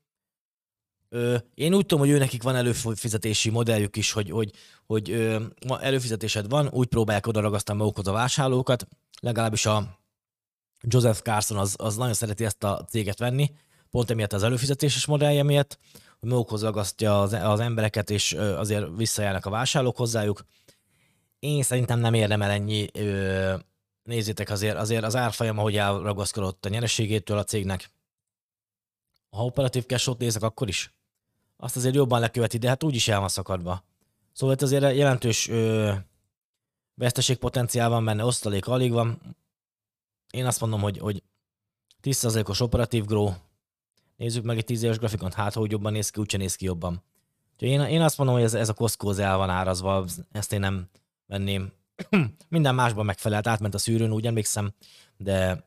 Én 1.54 1.74
úgy 1.74 1.86
tudom, 1.86 2.00
hogy 2.00 2.14
ő 2.14 2.18
nekik 2.18 2.44
van 2.44 2.56
előfizetési 2.56 3.50
modelljük 3.50 3.96
is, 3.96 4.12
hogy, 4.12 4.30
hogy, 4.30 4.52
hogy 4.86 5.36
előfizetésed 5.80 6.50
van, 6.50 6.70
úgy 6.72 6.88
próbálják 6.88 7.28
oda 7.28 7.40
ragasztani 7.40 7.78
magukhoz 7.78 8.08
a 8.08 8.12
vásárlókat, 8.12 8.88
legalábbis 9.20 9.66
a 9.66 10.00
Joseph 10.82 11.20
Carson 11.20 11.58
az, 11.58 11.76
az 11.78 11.96
nagyon 11.96 12.14
szereti 12.14 12.46
ezt 12.46 12.64
a 12.64 12.86
céget 12.90 13.20
venni, 13.20 13.52
pont 13.90 14.10
emiatt 14.10 14.34
az 14.34 14.44
előfizetéses 14.44 15.06
modellje 15.06 15.44
miatt, 15.44 15.80
hogy 16.20 16.30
magukhoz 16.30 16.64
ragasztja 16.64 17.22
az, 17.22 17.34
az 17.34 17.60
embereket, 17.60 18.10
és 18.10 18.34
azért 18.34 18.86
visszajárnak 18.96 19.46
a 19.46 19.50
vásárlók 19.50 19.98
hozzájuk. 19.98 20.46
Én 21.40 21.64
szerintem 21.64 22.00
nem 22.00 22.14
érdemel 22.14 22.50
ennyi, 22.50 22.88
nézzétek 24.08 24.50
azért, 24.50 24.76
azért 24.76 25.04
az 25.04 25.16
árfolyam, 25.16 25.58
ahogy 25.58 25.78
elragaszkodott 25.78 26.66
a 26.66 26.70
nyereségétől 26.70 27.38
a 27.38 27.44
cégnek. 27.44 27.92
Ha 29.30 29.46
operatív 29.46 29.86
cash 29.86 30.18
nézek, 30.18 30.42
akkor 30.42 30.68
is. 30.68 30.94
Azt 31.58 31.76
azért 31.76 31.96
jobban 31.96 32.20
leköveti, 32.20 32.58
de 32.58 32.68
hát 32.68 32.84
úgyis 32.84 33.08
el 33.08 33.20
van 33.20 33.30
szakadva. 33.30 33.84
Szóval 34.34 34.56
itt 34.56 34.62
azért 34.62 34.96
jelentős 34.96 35.48
ö, 35.48 35.94
veszteségpotenciál 36.94 37.90
van 37.90 38.06
benne, 38.06 38.26
osztalék 38.26 38.68
alig 38.68 38.92
van. 38.92 39.36
Én 40.32 40.46
azt 40.46 40.60
mondom, 40.60 40.82
hogy, 40.82 40.98
hogy 40.98 41.24
10%-os 42.04 42.60
operatív 42.60 43.06
grow, 43.06 43.34
Nézzük 44.18 44.44
meg 44.44 44.58
egy 44.58 44.66
10 44.66 44.84
éves 44.84 44.98
grafikont, 44.98 45.34
hát 45.34 45.54
hogy 45.54 45.72
jobban 45.72 45.92
néz 45.92 46.10
ki, 46.10 46.20
úgyse 46.20 46.38
néz 46.38 46.56
ki 46.56 46.66
jobban. 46.66 47.04
Úgyhogy 47.54 47.70
én, 47.70 47.82
én 47.82 48.02
azt 48.02 48.18
mondom, 48.18 48.36
hogy 48.36 48.46
ez, 48.46 48.54
ez 48.54 48.70
a 48.70 48.74
Costco 48.74 49.12
el 49.12 49.38
van 49.38 49.50
árazva, 49.50 50.06
ezt 50.32 50.54
én 50.54 50.60
nem 50.60 50.90
venném. 51.26 51.72
Minden 52.50 52.76
másban 52.76 53.06
megfelelt, 53.06 53.48
átment 53.48 53.74
a 53.74 53.78
szűrőn, 53.78 54.12
úgy 54.12 54.26
emlékszem, 54.26 54.74
de 55.18 55.66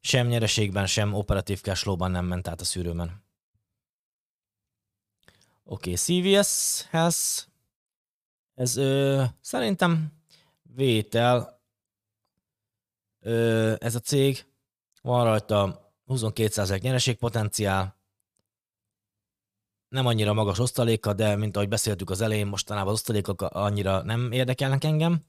sem 0.00 0.26
nyereségben, 0.26 0.86
sem 0.86 1.14
operatív 1.14 1.60
cashflow-ban 1.60 2.10
nem 2.10 2.24
ment 2.24 2.48
át 2.48 2.60
a 2.60 2.64
szűrőben. 2.64 3.22
Oké, 5.64 5.92
okay, 5.92 5.94
CVS 5.94 6.84
Health. 6.90 7.46
Ez 8.54 8.76
ö, 8.76 9.22
szerintem 9.40 10.12
vétel. 10.62 11.60
Ö, 13.20 13.74
ez 13.78 13.94
a 13.94 14.00
cég. 14.00 14.44
Van 15.02 15.24
rajta 15.24 15.90
22% 16.06 16.80
nyereségpotenciál, 16.80 17.99
nem 19.90 20.06
annyira 20.06 20.32
magas 20.32 20.58
osztaléka, 20.58 21.12
de 21.12 21.36
mint 21.36 21.56
ahogy 21.56 21.68
beszéltük 21.68 22.10
az 22.10 22.20
elején, 22.20 22.46
mostanában 22.46 22.88
az 22.88 22.98
osztalékok 22.98 23.42
annyira 23.42 24.02
nem 24.02 24.32
érdekelnek 24.32 24.84
engem. 24.84 25.24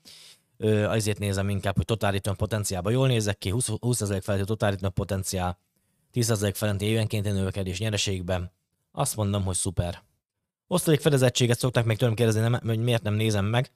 Azért 0.88 1.20
nézem 1.20 1.50
inkább, 1.50 1.76
hogy 1.76 1.86
total 1.86 2.12
return 2.12 2.38
potenciálban 2.38 2.92
jól 2.92 3.08
nézek 3.08 3.38
ki, 3.38 3.52
20%, 3.54 3.78
20 3.80 4.04
feletti 4.22 4.46
total 4.46 4.90
potenciál, 4.90 5.60
10% 6.14 6.52
feletti 6.56 6.86
évenkénti 6.86 7.30
növekedés 7.30 7.80
nyereségben. 7.80 8.52
Azt 8.92 9.16
mondom, 9.16 9.44
hogy 9.44 9.56
szuper. 9.56 10.04
Osztalék 10.68 11.00
fedezettséget 11.00 11.60
szokták 11.60 11.86
még 11.86 11.98
tőlem 11.98 12.16
kérdezni, 12.16 12.42
nem, 12.42 12.60
hogy 12.66 12.80
miért 12.80 13.04
nem 13.04 13.14
nézem 13.14 13.46
meg. 13.46 13.72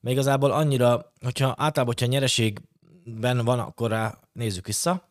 Még 0.00 0.12
igazából 0.12 0.50
annyira, 0.50 1.12
hogyha 1.20 1.46
általában, 1.46 1.84
hogyha 1.84 2.06
nyereségben 2.06 3.44
van, 3.44 3.58
akkor 3.58 3.90
rá 3.90 4.18
nézzük 4.32 4.66
vissza. 4.66 5.08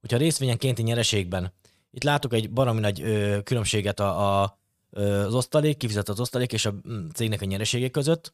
Hogyha 0.00 0.16
részvényenkénti 0.16 0.82
nyereségben, 0.82 1.52
itt 1.92 2.02
látok 2.02 2.32
egy 2.32 2.50
baromi 2.50 2.80
nagy 2.80 3.02
ö, 3.02 3.42
különbséget 3.42 4.00
a, 4.00 4.42
a, 4.42 4.58
az 4.90 5.34
osztalék, 5.34 5.76
kifizetett 5.76 6.20
osztalék 6.20 6.52
és 6.52 6.66
a 6.66 6.74
mm, 6.88 7.08
cégnek 7.14 7.42
a 7.42 7.44
nyereségé 7.44 7.90
között, 7.90 8.32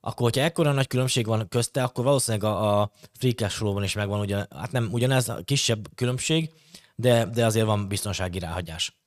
akkor 0.00 0.22
hogyha 0.22 0.42
ekkora 0.42 0.72
nagy 0.72 0.86
különbség 0.86 1.26
van 1.26 1.48
közte, 1.48 1.82
akkor 1.82 2.04
valószínűleg 2.04 2.50
a, 2.50 2.80
a 2.80 2.90
free 3.18 3.32
cash 3.32 3.56
flow-ban 3.56 3.82
is 3.82 3.94
megvan, 3.94 4.20
ugye, 4.20 4.36
hát 4.36 4.72
nem 4.72 4.88
ugyanez 4.92 5.28
a 5.28 5.40
kisebb 5.44 5.88
különbség, 5.94 6.50
de, 6.94 7.24
de 7.24 7.44
azért 7.44 7.66
van 7.66 7.88
biztonsági 7.88 8.38
ráhagyás. 8.38 8.98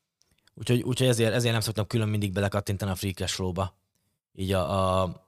Úgyhogy, 0.53 0.81
úgyhogy 0.81 1.07
ezért, 1.07 1.33
ezért 1.33 1.51
nem 1.51 1.61
szoktam 1.61 1.87
külön 1.87 2.07
mindig 2.07 2.31
belekattintani 2.31 2.91
a 2.91 2.95
free 2.95 3.11
cash 3.11 3.33
flow-ba. 3.33 3.75
Így 4.35 4.51
a, 4.51 5.01
a 5.01 5.23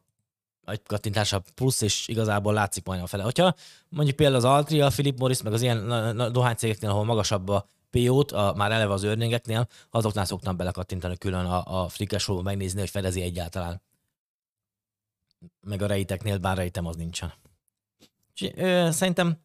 egy 0.66 0.82
kattintása 0.88 1.44
plusz, 1.56 1.82
és 1.82 2.08
igazából 2.08 2.54
látszik 2.54 2.86
majd 2.86 3.02
a 3.02 3.08
fele. 3.08 3.24
Hogyha 3.24 3.56
mondjuk 3.90 4.16
például 4.16 4.38
az 4.38 4.46
Altria, 4.46 4.86
a 4.86 4.90
Philip 4.90 5.20
Morris, 5.20 5.42
meg 5.42 5.54
az 5.54 5.62
ilyen 5.62 6.32
dohánycégeknél, 6.32 6.90
ahol 6.90 7.06
magasabb 7.06 7.50
a 7.50 7.68
PO-t, 7.96 8.32
a, 8.32 8.54
már 8.56 8.72
eleve 8.72 8.94
az 8.94 9.04
örnégeknél, 9.04 9.68
azoknál 9.90 10.26
szoktam 10.26 10.58
belekattintani 10.58 11.18
külön 11.18 11.46
a, 11.46 11.84
a 11.84 11.90
flow 11.90 12.42
megnézni, 12.42 12.80
hogy 12.80 12.90
fedezi 12.90 13.22
egyáltalán. 13.22 13.82
Meg 15.62 15.82
a 15.82 15.88
rejteknél, 15.88 16.38
bár 16.38 16.58
rejtem 16.58 16.86
az 16.86 16.96
nincsen. 16.96 17.34
Szerintem 18.92 19.40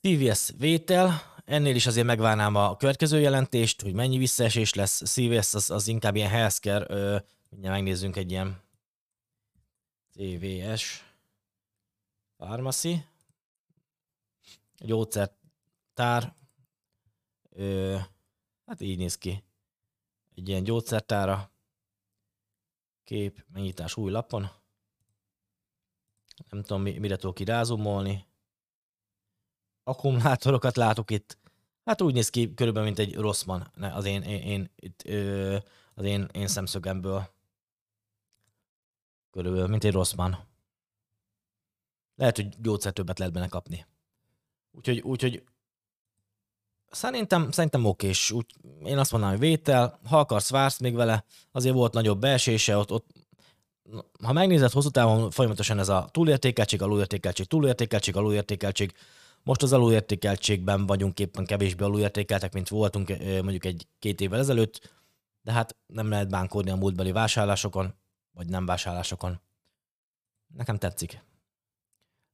CVS 0.00 0.50
vétel, 0.58 1.22
ennél 1.44 1.74
is 1.74 1.86
azért 1.86 2.06
megvárnám 2.06 2.54
a 2.54 2.76
következő 2.76 3.20
jelentést, 3.20 3.82
hogy 3.82 3.92
mennyi 3.92 4.18
visszaesés 4.18 4.74
lesz. 4.74 5.02
CVS 5.10 5.54
az, 5.54 5.70
az 5.70 5.88
inkább 5.88 6.16
ilyen 6.16 6.30
healthcare, 6.30 6.86
ö, 6.88 7.18
mindjárt 7.50 7.74
megnézzünk 7.76 8.16
egy 8.16 8.30
ilyen 8.30 8.62
CVS 10.12 11.04
Pharmacy, 12.36 13.04
gyógyszertár, 14.78 16.34
ö, 17.54 17.96
hát 18.66 18.80
így 18.80 18.98
néz 18.98 19.18
ki. 19.18 19.44
Egy 20.34 20.48
ilyen 20.48 20.64
gyógyszertára, 20.64 21.52
kép, 23.04 23.44
megnyitás 23.52 23.96
új 23.96 24.10
lapon. 24.10 24.50
Nem 26.48 26.62
tudom, 26.62 26.82
mire 26.82 27.16
tudok 27.16 27.34
kirázumolni 27.34 28.26
akkumulátorokat 29.84 30.76
látok 30.76 31.10
itt. 31.10 31.38
Hát 31.84 32.00
úgy 32.00 32.14
néz 32.14 32.30
ki 32.30 32.54
körülbelül, 32.54 32.88
mint 32.88 32.98
egy 32.98 33.14
Rossmann 33.14 33.82
az 33.82 34.04
én, 34.04 34.22
én, 34.22 34.42
én, 34.42 34.70
itt, 34.76 35.04
ö, 35.04 35.56
az 35.94 36.04
én, 36.04 36.28
én 36.32 36.46
szemszögemből. 36.46 37.32
Körülbelül, 39.30 39.68
mint 39.68 39.84
egy 39.84 39.92
Rossmann. 39.92 40.32
Lehet, 42.14 42.36
hogy 42.36 42.60
gyógyszer 42.60 42.92
többet 42.92 43.18
lehet 43.18 43.34
benne 43.34 43.48
kapni. 43.48 43.86
Úgyhogy, 44.70 45.00
úgyhogy 45.00 45.44
szerintem, 46.94 47.50
szerintem 47.50 47.84
okés. 47.84 48.30
Úgy, 48.30 48.46
én 48.84 48.98
azt 48.98 49.12
mondanám, 49.12 49.36
hogy 49.36 49.46
vétel, 49.46 49.98
ha 50.08 50.18
akarsz, 50.18 50.50
vársz 50.50 50.78
még 50.78 50.94
vele, 50.94 51.24
azért 51.52 51.74
volt 51.74 51.92
nagyobb 51.92 52.20
beesése, 52.20 52.76
ott, 52.76 52.92
ott 52.92 53.06
ha 54.22 54.32
megnézed 54.32 54.70
hosszú 54.70 54.88
távon 54.88 55.30
folyamatosan 55.30 55.78
ez 55.78 55.88
a 55.88 56.08
túlértékeltség, 56.10 56.82
alulértékeltség, 56.82 57.46
túlértékeltség, 57.46 58.16
alulértékeltség, 58.16 58.94
most 59.42 59.62
az 59.62 59.72
alulértékeltségben 59.72 60.86
vagyunk 60.86 61.20
éppen 61.20 61.44
kevésbé 61.44 61.84
alulértékeltek, 61.84 62.52
mint 62.52 62.68
voltunk 62.68 63.08
mondjuk 63.18 63.64
egy-két 63.64 64.20
évvel 64.20 64.38
ezelőtt, 64.38 64.92
de 65.42 65.52
hát 65.52 65.76
nem 65.86 66.08
lehet 66.08 66.28
bánkódni 66.28 66.70
a 66.70 66.76
múltbeli 66.76 67.12
vásárlásokon, 67.12 67.94
vagy 68.32 68.48
nem 68.48 68.66
vásárlásokon. 68.66 69.40
Nekem 70.56 70.78
tetszik. 70.78 71.22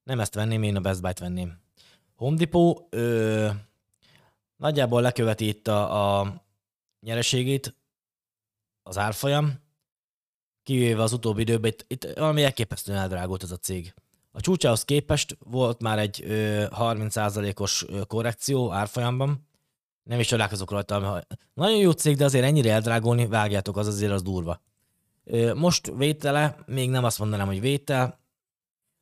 Nem 0.03 0.19
ezt 0.19 0.33
venném, 0.33 0.63
én 0.63 0.75
a 0.75 0.79
Best 0.79 1.01
Buy-t 1.01 1.19
venném. 1.19 1.59
Home 2.15 2.37
Depot 2.37 2.87
ö, 2.89 3.49
nagyjából 4.61 5.01
leköveti 5.01 5.47
itt 5.47 5.67
a, 5.67 6.19
a 6.19 6.43
nyereségét, 6.99 7.75
az 8.83 8.97
árfolyam, 8.97 9.59
kivéve 10.63 11.01
az 11.01 11.13
utóbbi 11.13 11.41
időben, 11.41 11.71
itt, 11.71 11.85
itt 11.87 12.03
valami 12.03 12.43
elképesztően 12.43 12.97
eldrágult 12.97 13.43
ez 13.43 13.51
a 13.51 13.57
cég. 13.57 13.93
A 14.31 14.41
csúcsához 14.41 14.85
képest 14.85 15.37
volt 15.39 15.81
már 15.81 15.99
egy 15.99 16.23
ö, 16.23 16.65
30%-os 16.69 17.85
korrekció 18.07 18.71
árfolyamban. 18.71 19.47
Nem 20.03 20.19
is 20.19 20.27
csodálkozok 20.27 20.71
rajta. 20.71 21.25
Nagyon 21.53 21.77
jó 21.77 21.91
cég, 21.91 22.17
de 22.17 22.25
azért 22.25 22.45
ennyire 22.45 22.71
eldrágolni, 22.71 23.27
vágjátok, 23.27 23.77
az 23.77 23.87
azért 23.87 24.11
az 24.11 24.21
durva. 24.21 24.61
Most 25.55 25.91
vétele, 25.95 26.57
még 26.65 26.89
nem 26.89 27.03
azt 27.03 27.19
mondanám, 27.19 27.47
hogy 27.47 27.61
vétel. 27.61 28.20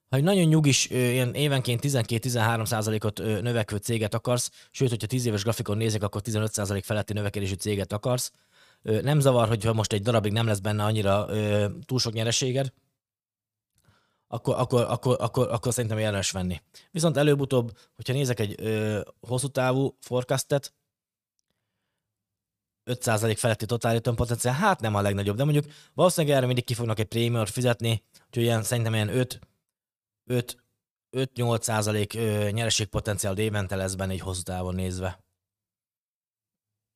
Ha 0.09 0.17
egy 0.17 0.23
nagyon 0.23 0.47
nyugis, 0.47 0.89
ilyen 0.89 1.33
évenként 1.33 1.81
12-13%-ot 1.83 3.17
növekvő 3.17 3.77
céget 3.77 4.13
akarsz, 4.13 4.49
sőt, 4.71 4.89
hogyha 4.89 5.07
10 5.07 5.25
éves 5.25 5.43
grafikon 5.43 5.77
nézek, 5.77 6.03
akkor 6.03 6.21
15% 6.25 6.81
feletti 6.83 7.13
növekedésű 7.13 7.53
céget 7.53 7.93
akarsz, 7.93 8.31
nem 8.81 9.19
zavar, 9.19 9.47
hogyha 9.47 9.73
most 9.73 9.93
egy 9.93 10.01
darabig 10.01 10.31
nem 10.31 10.47
lesz 10.47 10.59
benne 10.59 10.83
annyira 10.83 11.25
túl 11.85 11.99
sok 11.99 12.13
nyereséged, 12.13 12.73
akkor, 14.27 14.55
akkor, 14.57 14.85
akkor, 14.89 15.15
akkor, 15.19 15.51
akkor 15.51 15.73
szerintem 15.73 15.99
érdemes 15.99 16.31
venni. 16.31 16.61
Viszont 16.91 17.17
előbb-utóbb, 17.17 17.71
hogyha 17.95 18.13
nézek 18.13 18.39
egy 18.39 18.55
ö, 18.57 19.01
hosszú 19.19 19.47
távú 19.47 19.97
forecastet, 19.99 20.73
5% 22.85 23.35
feletti 23.37 23.65
total 23.65 23.93
return 23.93 24.15
potenciál, 24.15 24.53
hát 24.53 24.79
nem 24.79 24.95
a 24.95 25.01
legnagyobb, 25.01 25.35
de 25.37 25.43
mondjuk 25.43 25.65
valószínűleg 25.93 26.35
erre 26.35 26.45
mindig 26.45 26.63
ki 26.63 26.73
fognak 26.73 26.99
egy 26.99 27.05
prémiumot 27.05 27.49
fizetni, 27.49 28.03
úgyhogy 28.27 28.43
ilyen, 28.43 28.63
szerintem 28.63 28.93
ilyen 28.93 29.09
5, 29.09 29.17
5, 29.17 29.39
5-8 30.29 31.61
százalék 31.61 32.13
nyereségpotenciál 32.51 33.37
évente 33.37 33.75
lesz 33.75 33.93
benne 33.93 34.11
egy 34.11 34.19
hosszú 34.19 34.41
távon 34.41 34.75
nézve. 34.75 35.23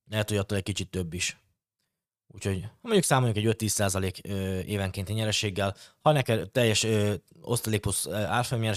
Lehet, 0.10 0.30
hogy 0.30 0.38
attól 0.38 0.58
egy 0.58 0.64
kicsit 0.64 0.90
több 0.90 1.14
is. 1.14 1.38
Úgyhogy 2.28 2.68
mondjuk 2.82 3.06
számoljuk 3.06 3.38
egy 3.38 3.56
5-10% 3.58 4.26
évenkénti 4.66 5.14
nyereséggel, 5.14 5.76
ha 6.02 6.12
neked 6.12 6.52
teljes 6.52 6.88
osztalék 7.42 7.82
plusz 7.82 8.08
árfolyam 8.08 8.74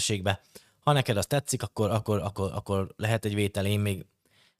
ha 0.87 0.93
neked 0.93 1.17
az 1.17 1.25
tetszik, 1.25 1.63
akkor, 1.63 1.91
akkor, 1.91 2.21
akkor, 2.21 2.51
akkor 2.53 2.93
lehet 2.95 3.25
egy 3.25 3.35
vétel, 3.35 3.65
én 3.65 3.79
még 3.79 4.05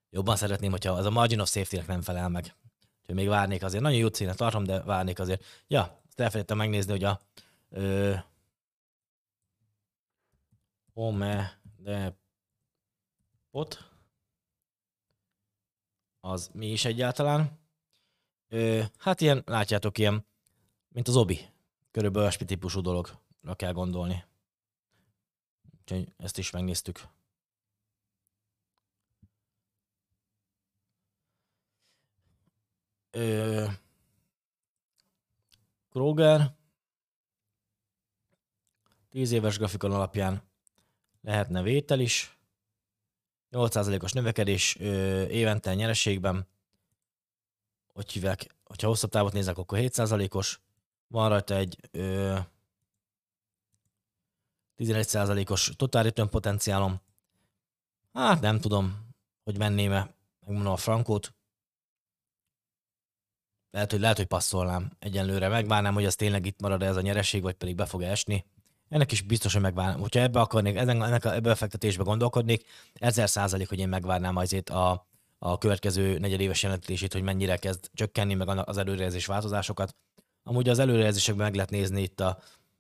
jobban 0.10 0.36
szeretném, 0.36 0.72
hogyha 0.72 0.92
az 0.92 1.06
a 1.06 1.10
margin 1.10 1.40
of 1.40 1.50
safety-nek 1.50 1.88
nem 1.88 2.02
felel 2.02 2.30
meg. 2.30 2.56
Úgyhogy 3.02 3.16
még 3.16 3.28
várnék 3.28 3.64
azért. 3.64 3.84
Nagyon 3.84 4.00
jó 4.00 4.08
cénet 4.08 4.38
tartom, 4.38 4.64
de 4.64 4.82
várnék 4.82 5.20
azért. 5.20 5.44
Ja, 5.68 6.02
ezt 6.08 6.20
elfelejtettem 6.20 6.58
megnézni, 6.58 6.92
hogy 6.92 7.04
a 7.04 7.20
ö, 7.70 8.14
Home 10.98 11.62
de 11.78 12.18
pot 13.52 13.92
az 16.20 16.50
mi 16.54 16.72
is 16.72 16.86
egyáltalán. 16.86 17.60
Ö, 18.48 18.84
hát 18.98 19.22
ilyen, 19.22 19.44
látjátok, 19.46 19.98
ilyen, 19.98 20.26
mint 20.88 21.08
az 21.08 21.16
obi. 21.16 21.40
Körülbelül 21.92 22.28
olyasmi 22.28 22.46
típusú 22.46 22.82
dologra 22.82 23.56
kell 23.56 23.72
gondolni. 23.72 24.26
Úgyhogy 25.80 26.14
ezt 26.18 26.38
is 26.38 26.52
megnéztük. 26.52 27.08
Ö, 33.12 33.66
Kroger 35.90 36.56
10 39.10 39.32
éves 39.32 39.58
grafikon 39.58 39.92
alapján 39.92 40.47
lehetne 41.28 41.62
vétel 41.62 42.00
is. 42.00 42.38
8%-os 43.52 44.12
növekedés 44.12 44.78
ö, 44.80 45.26
évente 45.26 45.74
nyereségben 45.74 46.48
hogy 47.98 48.12
hívják, 48.12 48.56
hogyha 48.64 48.88
hosszabb 48.88 49.10
távot 49.10 49.34
nézek, 49.34 49.58
akkor 49.58 49.78
7%-os, 49.82 50.60
van 51.08 51.30
rajta 51.30 51.56
egy 51.56 51.78
ö, 51.92 52.38
11%-os 54.78 55.72
total 55.76 56.04
return 56.04 56.30
potenciálom. 56.30 57.02
Hát 58.14 58.42
nem 58.42 58.60
tudom, 58.60 59.14
hogy 59.44 59.58
menném-e, 59.58 60.14
megmondom 60.46 60.74
a 60.74 60.78
frankót. 60.78 61.34
Lehet, 63.72 63.92
hogy, 63.92 64.00
lehet, 64.00 64.18
hogy 64.18 64.26
passzolnám 64.26 64.92
egyenlőre. 65.00 65.48
Megvárnám, 65.48 65.94
hogy 65.94 66.06
az 66.06 66.16
tényleg 66.16 66.46
itt 66.46 66.62
marad 66.62 66.84
ez 66.84 66.96
a 66.96 67.02
nyereség, 67.02 67.42
vagy 67.42 67.56
pedig 67.56 67.76
be 67.76 67.86
fog 67.86 68.02
esni. 68.02 68.46
Ennek 68.90 69.12
is 69.12 69.22
biztos, 69.22 69.54
hogy 69.54 69.62
megvárnám. 69.62 70.00
Hogyha 70.00 70.20
ebbe 70.20 70.40
akarnék, 70.40 70.76
ennek, 70.76 71.26
a, 71.26 71.34
ebbe 71.34 71.52
a 71.52 71.56
fektetésbe 71.56 72.04
gondolkodnék, 72.04 72.66
ezer 72.94 73.30
százalék, 73.30 73.70
hogy 73.70 73.80
én 73.80 73.90
megvárnám 73.90 74.36
azért 74.36 74.70
a, 74.70 75.08
a 75.40 75.58
következő 75.58 76.18
negyedéves 76.18 76.64
jelentését, 76.64 77.14
hogy 77.14 77.22
mennyire 77.22 77.58
kezd 77.58 77.90
csökkenni, 77.94 78.34
meg 78.34 78.48
az 78.48 78.78
előrejelzés 78.78 79.26
változásokat. 79.26 79.96
Amúgy 80.44 80.70
az 80.70 80.80
előrejelzésekben 80.80 81.46
meg 81.46 81.56
lehet 81.56 81.70
nézni 81.70 82.02
itt 82.02 82.20
a, 82.20 82.40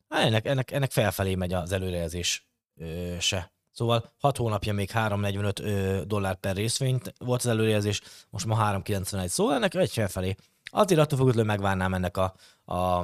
hát 0.10 0.26
ennek, 0.26 0.46
ennek, 0.46 0.72
ennek 0.72 0.92
felfelé 0.92 1.36
megy 1.36 1.54
az 1.54 1.72
előrejelzés 1.72 2.48
ö, 2.76 3.16
se. 3.20 3.52
Szóval 3.72 4.14
6 4.20 4.38
hónapja 4.38 4.74
még 4.74 4.90
3,45 4.94 6.04
dollár 6.08 6.36
per 6.36 6.56
részvényt 6.56 7.14
volt 7.18 7.40
az 7.40 7.48
előrejelzés, 7.48 8.02
most 8.30 8.46
ma 8.46 8.80
3,91, 8.82 9.28
szóval 9.28 9.56
ennek 9.56 9.76
egy 9.76 9.92
felfelé. 9.92 10.36
Azért 10.64 11.00
attól 11.00 11.18
függetlenül 11.18 11.52
megvárnám 11.52 11.94
ennek 11.94 12.18
a, 12.18 12.34
a 12.74 13.04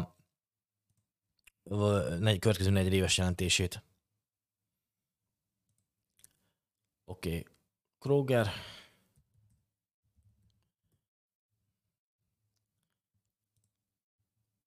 negy, 2.19 2.39
következő 2.39 2.69
negyed 2.69 2.93
éves 2.93 3.17
jelentését. 3.17 3.83
Oké. 7.05 7.29
Okay. 7.29 7.45
Kroger. 7.99 8.47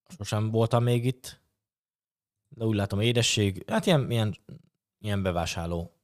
Sosem 0.08 0.50
voltam 0.50 0.82
még 0.82 1.04
itt. 1.04 1.40
De 2.48 2.64
úgy 2.64 2.76
látom, 2.76 3.00
édesség. 3.00 3.70
Hát 3.70 3.86
ilyen, 3.86 4.10
ilyen, 4.10 4.36
ilyen 4.98 5.22
bevásárló 5.22 5.96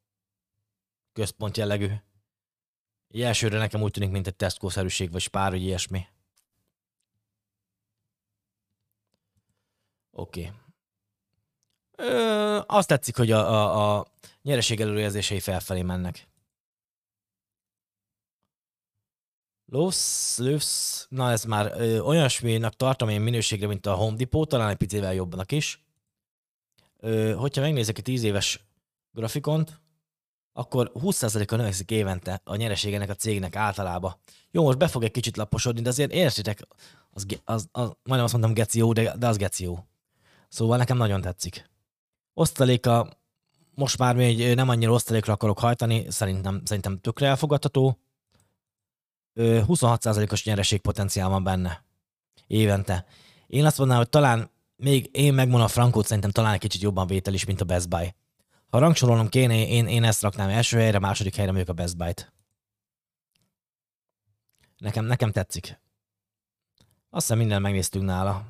központ 1.12 1.56
jellegű. 1.56 1.88
Egy 3.08 3.20
elsőre 3.20 3.58
nekem 3.58 3.82
úgy 3.82 3.90
tűnik, 3.90 4.10
mint 4.10 4.26
egy 4.26 4.36
Tesco-szerűség, 4.36 5.10
vagy 5.10 5.20
spár, 5.20 5.50
vagy 5.50 5.62
ilyesmi. 5.62 6.06
Oké. 10.10 10.46
Okay. 10.46 10.61
Ö, 12.02 12.60
azt 12.66 12.88
tetszik, 12.88 13.16
hogy 13.16 13.30
a, 13.30 13.50
a, 13.50 13.98
a 13.98 14.06
nyereség 14.42 14.80
előrejelzései 14.80 15.40
felfelé 15.40 15.82
mennek. 15.82 16.28
Loss, 19.66 20.38
Lövsz, 20.38 21.06
na 21.10 21.30
ez 21.30 21.44
már 21.44 21.72
ö, 21.76 21.98
olyasminak 21.98 22.76
tartom 22.76 23.08
én 23.08 23.20
minőségre, 23.20 23.66
mint 23.66 23.86
a 23.86 23.94
Home 23.94 24.16
Depot, 24.16 24.48
talán 24.48 24.68
egy 24.68 24.76
picivel 24.76 25.14
jobbnak 25.14 25.52
is. 25.52 25.84
Ö, 27.00 27.32
hogyha 27.32 27.60
megnézek 27.62 27.98
egy 27.98 28.04
10 28.04 28.22
éves 28.22 28.64
grafikont, 29.12 29.80
akkor 30.52 30.92
20%-a 30.94 31.56
növekszik 31.56 31.90
évente 31.90 32.40
a 32.44 32.56
nyereség 32.56 32.94
ennek 32.94 33.10
a 33.10 33.14
cégnek 33.14 33.56
általában. 33.56 34.16
Jó, 34.50 34.62
most 34.62 34.78
be 34.78 34.88
fog 34.88 35.04
egy 35.04 35.10
kicsit 35.10 35.36
laposodni, 35.36 35.82
de 35.82 35.88
azért 35.88 36.12
értitek, 36.12 36.60
az, 37.10 37.26
az, 37.44 37.68
az, 37.72 37.82
majdnem 37.82 38.24
azt 38.24 38.32
mondtam 38.32 38.54
geci 38.54 38.78
jó, 38.78 38.92
de, 38.92 39.16
de 39.16 39.26
az 39.26 39.36
geci 39.36 39.64
jó. 39.64 39.78
Szóval 40.48 40.76
nekem 40.76 40.96
nagyon 40.96 41.20
tetszik. 41.20 41.70
Osztaléka, 42.34 43.08
most 43.74 43.98
már 43.98 44.14
még 44.14 44.54
nem 44.54 44.68
annyira 44.68 44.92
osztalékra 44.92 45.32
akarok 45.32 45.58
hajtani, 45.58 46.10
szerintem, 46.10 46.62
szerintem 46.64 46.98
tökre 47.00 47.26
elfogadható. 47.26 47.98
26%-os 49.34 50.44
nyereségpotenciál 50.44 51.28
van 51.28 51.44
benne 51.44 51.84
évente. 52.46 53.06
Én 53.46 53.64
azt 53.64 53.78
mondanám, 53.78 54.02
hogy 54.02 54.10
talán 54.10 54.50
még 54.76 55.08
én 55.12 55.34
megmondom 55.34 55.66
a 55.66 55.68
frankót, 55.68 56.06
szerintem 56.06 56.30
talán 56.30 56.52
egy 56.52 56.60
kicsit 56.60 56.80
jobban 56.82 57.06
vétel 57.06 57.34
is, 57.34 57.44
mint 57.44 57.60
a 57.60 57.64
Best 57.64 57.88
Buy. 57.88 58.14
Ha 58.70 58.78
rangsorolnom 58.78 59.28
kéne, 59.28 59.66
én, 59.66 59.86
én 59.86 60.04
ezt 60.04 60.22
raknám 60.22 60.48
első 60.48 60.78
helyre, 60.78 60.98
második 60.98 61.34
helyre 61.34 61.52
mondjuk 61.52 61.78
a 61.78 61.80
Best 61.82 61.96
Buy-t. 61.96 62.32
Nekem, 64.78 65.04
nekem 65.04 65.32
tetszik. 65.32 65.80
Azt 67.10 67.26
hiszem 67.26 67.38
minden 67.38 67.60
megnéztünk 67.60 68.04
nála. 68.04 68.44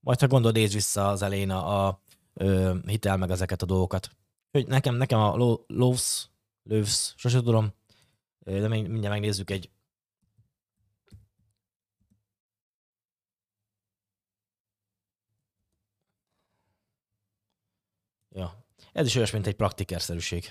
Majd 0.00 0.20
ha 0.20 0.26
gondolod, 0.26 0.56
nézd 0.56 0.74
vissza 0.74 1.08
az 1.08 1.22
elején 1.22 1.50
a, 1.50 1.86
a 1.86 2.01
ö, 2.34 2.76
hitel 2.86 3.16
meg 3.16 3.30
ezeket 3.30 3.62
a 3.62 3.66
dolgokat. 3.66 4.10
Hogy 4.50 4.66
nekem, 4.66 4.94
nekem 4.94 5.18
a 5.18 5.36
Loves, 5.66 6.30
Loves, 6.62 7.14
sose 7.16 7.40
tudom, 7.42 7.72
de 8.38 8.68
mindjárt 8.68 9.08
megnézzük 9.08 9.50
egy 9.50 9.70
Ja. 18.34 18.64
Ez 18.92 19.06
is 19.06 19.14
olyas, 19.14 19.30
mint 19.30 19.46
egy 19.46 19.56
praktikerszerűség. 19.56 20.50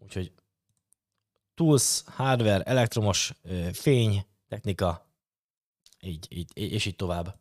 Úgyhogy 0.00 0.32
tools, 1.54 2.02
hardware, 2.06 2.62
elektromos, 2.62 3.32
fény, 3.72 4.26
technika, 4.48 5.13
így, 6.06 6.26
így, 6.28 6.72
és 6.72 6.86
így 6.86 6.96
tovább. 6.96 7.36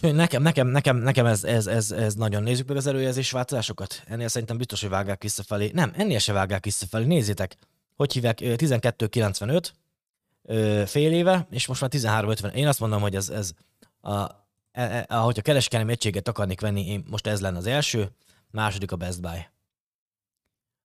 Nekem, 0.00 0.42
nekem, 0.42 0.66
nekem, 0.66 0.96
nekem 0.96 1.26
ez, 1.26 1.44
ez, 1.44 1.66
ez, 1.66 1.90
ez 1.90 2.14
nagyon 2.14 2.42
nézzük 2.42 2.68
meg 2.68 2.76
az 2.76 2.86
előjelzés 2.86 3.30
változásokat. 3.30 4.02
Ennél 4.06 4.28
szerintem 4.28 4.56
biztos, 4.56 4.80
hogy 4.80 4.90
vágják 4.90 5.22
visszafelé. 5.22 5.70
Nem, 5.74 5.92
ennél 5.96 6.18
se 6.18 6.32
vágják 6.32 6.64
visszafelé. 6.64 7.04
Nézzétek, 7.04 7.56
hogy 7.96 8.12
hívják 8.12 8.38
12.95 8.40 10.86
fél 10.86 11.12
éve, 11.12 11.46
és 11.50 11.66
most 11.66 11.80
már 11.80 11.90
13.50. 11.94 12.52
Én 12.52 12.66
azt 12.66 12.80
mondom, 12.80 13.00
hogy 13.00 13.14
ez, 13.14 13.28
ez 13.28 13.52
a, 14.00 14.10
a, 14.10 14.46
e, 14.72 15.06
ahogy 15.08 15.38
a 15.38 15.42
kereskedelmi 15.42 15.92
egységet 15.92 16.28
akarnék 16.28 16.60
venni, 16.60 16.86
én 16.86 17.04
most 17.10 17.26
ez 17.26 17.40
lenne 17.40 17.58
az 17.58 17.66
első, 17.66 18.10
második 18.50 18.92
a 18.92 18.96
Best 18.96 19.20
Buy. 19.20 19.46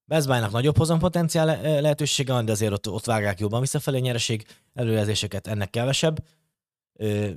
Best 0.06 0.28
Buy-nak 0.28 0.52
nagyobb 0.52 0.78
hozampotenciál 0.78 1.62
lehetősége 1.82 2.34
van, 2.34 2.46
de 2.46 2.52
azért 2.52 2.74
ott, 2.74 2.90
ott 2.90 3.06
vágják 3.06 3.40
jobban 3.40 3.60
visszafelé 3.60 4.00
nyereség 4.00 4.46
előjelzéseket, 4.74 5.48
ennek 5.48 5.70
kevesebb 5.70 6.24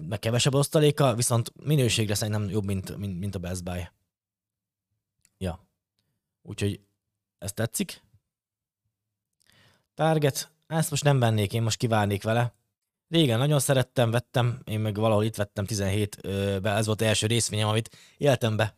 meg 0.08 0.18
kevesebb 0.18 0.54
osztaléka, 0.54 1.14
viszont 1.14 1.52
minőségre 1.62 2.14
szerintem 2.14 2.48
jobb, 2.48 2.64
mint, 2.64 2.96
mint, 2.96 3.18
mint 3.18 3.34
a 3.34 3.38
Best 3.38 3.64
Buy. 3.64 3.88
Ja. 5.38 5.66
Úgyhogy 6.42 6.80
ez 7.38 7.52
tetszik. 7.52 8.02
Target, 9.94 10.50
ezt 10.66 10.90
most 10.90 11.04
nem 11.04 11.18
vennék, 11.18 11.52
én 11.52 11.62
most 11.62 11.78
kivárnék 11.78 12.22
vele. 12.22 12.54
Régen 13.08 13.38
nagyon 13.38 13.60
szerettem, 13.60 14.10
vettem, 14.10 14.60
én 14.64 14.80
meg 14.80 14.96
valahol 14.96 15.24
itt 15.24 15.36
vettem 15.36 15.64
17-be, 15.68 16.70
ez 16.70 16.86
volt 16.86 17.00
az 17.00 17.06
első 17.06 17.26
részvényem, 17.26 17.68
amit 17.68 17.96
éltem 18.16 18.56
be. 18.56 18.76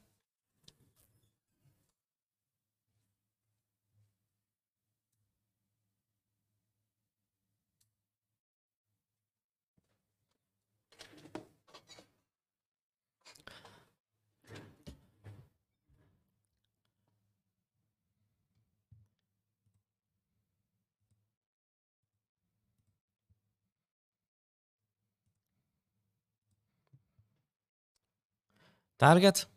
Target. 28.96 29.48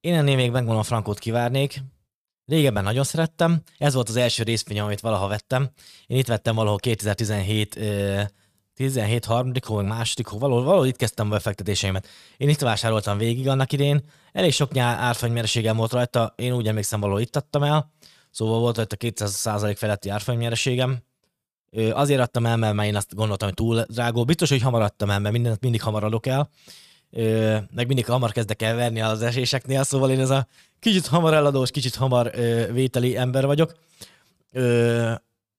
Én 0.00 0.14
ennél 0.14 0.36
még 0.36 0.50
megmondom, 0.50 0.78
a 0.78 0.82
frankót 0.82 1.18
kivárnék. 1.18 1.82
Régebben 2.46 2.84
nagyon 2.84 3.04
szerettem. 3.04 3.62
Ez 3.78 3.94
volt 3.94 4.08
az 4.08 4.16
első 4.16 4.42
részvény, 4.42 4.80
amit 4.80 5.00
valaha 5.00 5.26
vettem. 5.26 5.70
Én 6.06 6.18
itt 6.18 6.26
vettem 6.26 6.54
valahol 6.54 6.78
2017 6.78 7.78
17 8.74 9.24
harmadik 9.24 9.64
hó, 9.64 9.76
meg 9.76 9.86
második 9.86 10.26
hó, 10.26 10.38
valahol, 10.38 10.64
valahol 10.64 10.86
itt 10.86 10.96
kezdtem 10.96 11.26
a 11.26 11.30
befektetéseimet. 11.30 12.08
Én 12.36 12.48
itt 12.48 12.60
vásároltam 12.60 13.18
végig 13.18 13.48
annak 13.48 13.72
idén. 13.72 14.04
Elég 14.32 14.52
sok 14.52 14.72
nyár 14.72 14.98
árfolyamnyereségem 14.98 15.76
volt 15.76 15.92
rajta, 15.92 16.34
én 16.36 16.52
úgy 16.52 16.68
emlékszem, 16.68 17.00
valahol 17.00 17.20
itt 17.20 17.36
adtam 17.36 17.62
el. 17.62 17.92
Szóval 18.30 18.60
volt 18.60 18.76
rajta 18.76 18.96
200% 18.96 19.74
feletti 19.76 20.08
árfolyamnyereségem. 20.08 20.98
Azért 21.92 22.20
adtam 22.20 22.46
el, 22.46 22.56
mert 22.56 22.88
én 22.88 22.96
azt 22.96 23.14
gondoltam, 23.14 23.48
hogy 23.48 23.56
túl 23.56 23.84
drágó. 23.88 24.24
Biztos, 24.24 24.48
hogy 24.48 24.62
hamar 24.62 24.82
adtam 24.82 25.10
el, 25.10 25.18
mert 25.18 25.34
mindent 25.34 25.60
mindig 25.60 25.82
hamar 25.82 26.04
adok 26.04 26.26
el 26.26 26.50
ö, 27.10 27.56
meg 27.74 27.86
mindig 27.86 28.06
hamar 28.06 28.32
kezdek 28.32 28.62
el 28.62 28.74
verni 28.74 29.00
az 29.00 29.22
eséseknél, 29.22 29.82
szóval 29.82 30.10
én 30.10 30.20
ez 30.20 30.30
a 30.30 30.46
kicsit 30.78 31.06
hamar 31.06 31.34
eladós, 31.34 31.70
kicsit 31.70 31.94
hamar 31.94 32.30
ö, 32.34 32.72
vételi 32.72 33.16
ember 33.16 33.46
vagyok, 33.46 33.74
ö, 34.52 35.12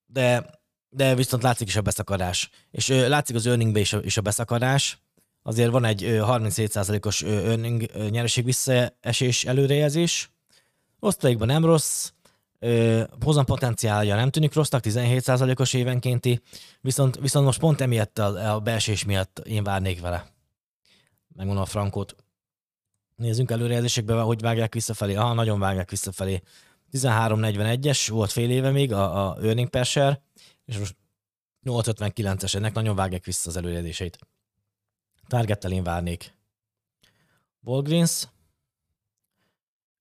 de, 0.06 0.46
de 0.90 1.16
viszont 1.16 1.44
látszik 1.44 1.68
is 1.68 1.76
a 1.76 1.82
beszakadás. 1.82 2.50
És 2.72 2.90
ö, 2.90 3.08
látszik 3.08 3.36
az 3.36 3.46
earningbe 3.46 3.80
is 3.80 3.94
a, 3.94 4.00
is 4.02 4.18
a 4.18 4.22
beszakadás, 4.22 4.98
azért 5.44 5.72
van 5.72 5.86
egy 5.86 6.02
37%-os 6.06 7.22
earning 7.22 8.10
nyereség 8.10 8.46
visszaesés 8.46 9.46
előrejelzés, 9.46 10.32
osztalékban 11.00 11.48
nem 11.48 11.66
rossz, 11.66 12.12
hozam 13.24 13.46
potenciálja 13.46 14.16
nem 14.16 14.30
tűnik 14.30 14.54
rossznak, 14.54 14.84
17%-os 14.86 15.74
évenkénti, 15.74 16.42
viszont, 16.82 17.20
viszont 17.20 17.46
most 17.46 17.60
pont 17.60 17.82
emiatt 17.82 18.20
a, 18.20 18.54
a 18.54 18.60
beesés 18.60 19.06
miatt 19.06 19.40
én 19.40 19.64
várnék 19.64 20.02
vele 20.02 20.39
megmondom 21.40 21.64
a 21.64 21.68
frankót. 21.68 22.16
Nézzünk 23.16 23.52
előrejelzésekbe, 23.52 24.22
hogy 24.22 24.42
vágják 24.42 24.74
visszafelé. 24.74 25.16
Aha, 25.16 25.34
nagyon 25.34 25.60
vágják 25.60 25.90
visszafelé. 25.90 26.42
13.41-es 26.92 28.08
volt 28.10 28.32
fél 28.32 28.50
éve 28.50 28.72
még 28.72 28.94
a, 28.94 29.28
a 29.28 29.38
earning 29.42 29.70
per 29.70 29.86
share, 29.86 30.24
és 30.66 30.78
most 30.78 30.96
8.59-es, 31.66 32.56
ennek 32.56 32.74
nagyon 32.74 32.96
vágják 32.96 33.26
vissza 33.26 33.50
az 33.50 33.58
előrejelzéseit. 33.58 34.18
Targettel 35.28 35.72
én 35.72 35.84
várnék. 35.84 36.34
Walgreens. 37.62 38.28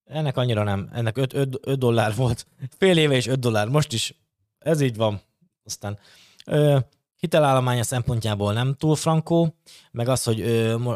Ennek 0.05 0.37
annyira 0.37 0.63
nem. 0.63 0.89
Ennek 0.93 1.17
5, 1.17 1.33
5, 1.33 1.59
5 1.61 1.79
dollár 1.79 2.15
volt. 2.15 2.47
Fél 2.77 2.97
éve 2.97 3.15
és 3.15 3.27
5 3.27 3.39
dollár. 3.39 3.67
Most 3.67 3.93
is. 3.93 4.15
Ez 4.57 4.81
így 4.81 4.95
van. 4.95 5.21
Aztán 5.63 5.99
ö, 6.45 6.79
hitelállománya 7.19 7.83
szempontjából 7.83 8.53
nem 8.53 8.75
túl 8.75 8.95
frankó, 8.95 9.55
meg 9.91 10.07
az, 10.07 10.23
hogy 10.23 10.41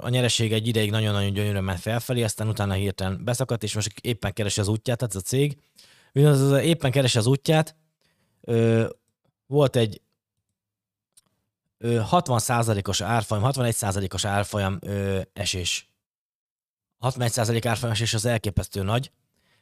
a 0.01 0.09
nyereség 0.09 0.53
egy 0.53 0.67
ideig 0.67 0.91
nagyon-nagyon 0.91 1.33
gyönyörűen 1.33 1.63
ment 1.63 1.79
felfelé, 1.79 2.23
aztán 2.23 2.47
utána 2.47 2.73
hirtelen 2.73 3.23
beszakadt, 3.23 3.63
és 3.63 3.75
most 3.75 3.91
éppen 4.01 4.33
keresi 4.33 4.59
az 4.59 4.67
útját, 4.67 4.97
tehát 4.97 5.15
ez 5.15 5.21
a 5.21 5.25
cég. 5.25 5.57
Viszont 6.11 6.35
az 6.35 6.61
éppen 6.61 6.91
keresi 6.91 7.17
az 7.17 7.25
útját, 7.25 7.75
volt 9.47 9.75
egy 9.75 10.01
60%-os 11.83 13.01
árfolyam, 13.01 13.43
61%-os 13.45 14.25
árfolyam 14.25 14.79
esés. 15.33 15.89
61% 16.99 17.61
árfolyam 17.67 17.93
esés 17.93 18.13
az 18.13 18.25
elképesztő 18.25 18.83
nagy, 18.83 19.11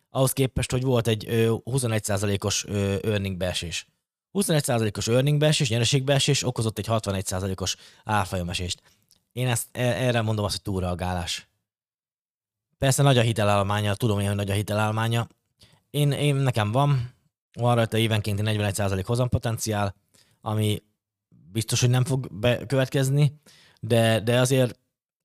ahhoz 0.10 0.34
képest, 0.34 0.72
hogy 0.72 0.84
volt 0.84 1.08
egy 1.08 1.26
ö, 1.28 1.56
21%-os 1.66 2.66
ö, 2.68 2.96
earning 3.04 3.38
beesés. 3.38 3.88
21%-os 4.34 5.08
earning 5.08 5.40
beesés, 5.40 5.70
nyereségbeesés 5.70 6.44
okozott 6.44 6.78
egy 6.78 6.86
61%-os 6.90 7.76
árfolyamesést. 8.04 8.82
Én 9.32 9.48
ezt 9.48 9.68
e, 9.72 9.82
erre 9.82 10.22
mondom 10.22 10.46
azt, 10.46 10.54
hogy 10.54 10.64
túlreagálás. 10.64 11.50
Persze 12.78 13.04
nagy 13.04 13.18
a 13.18 13.22
hitelállománya, 13.22 13.96
tudom 13.96 14.20
én, 14.20 14.28
hogy 14.28 14.36
nagy 14.36 14.50
a 14.50 14.54
hitelállománya. 14.54 15.28
Én, 15.90 16.12
én 16.12 16.36
nekem 16.36 16.72
van, 16.72 17.14
van 17.54 17.76
rajta 17.76 17.98
évenkénti 17.98 18.42
41% 18.46 19.04
hozampotenciál, 19.06 19.96
ami 20.42 20.84
biztos, 21.52 21.80
hogy 21.80 21.90
nem 21.90 22.06
fog 22.06 22.28
bekövetkezni, 22.34 23.40
de, 23.80 24.20
de 24.20 24.40
azért 24.40 24.80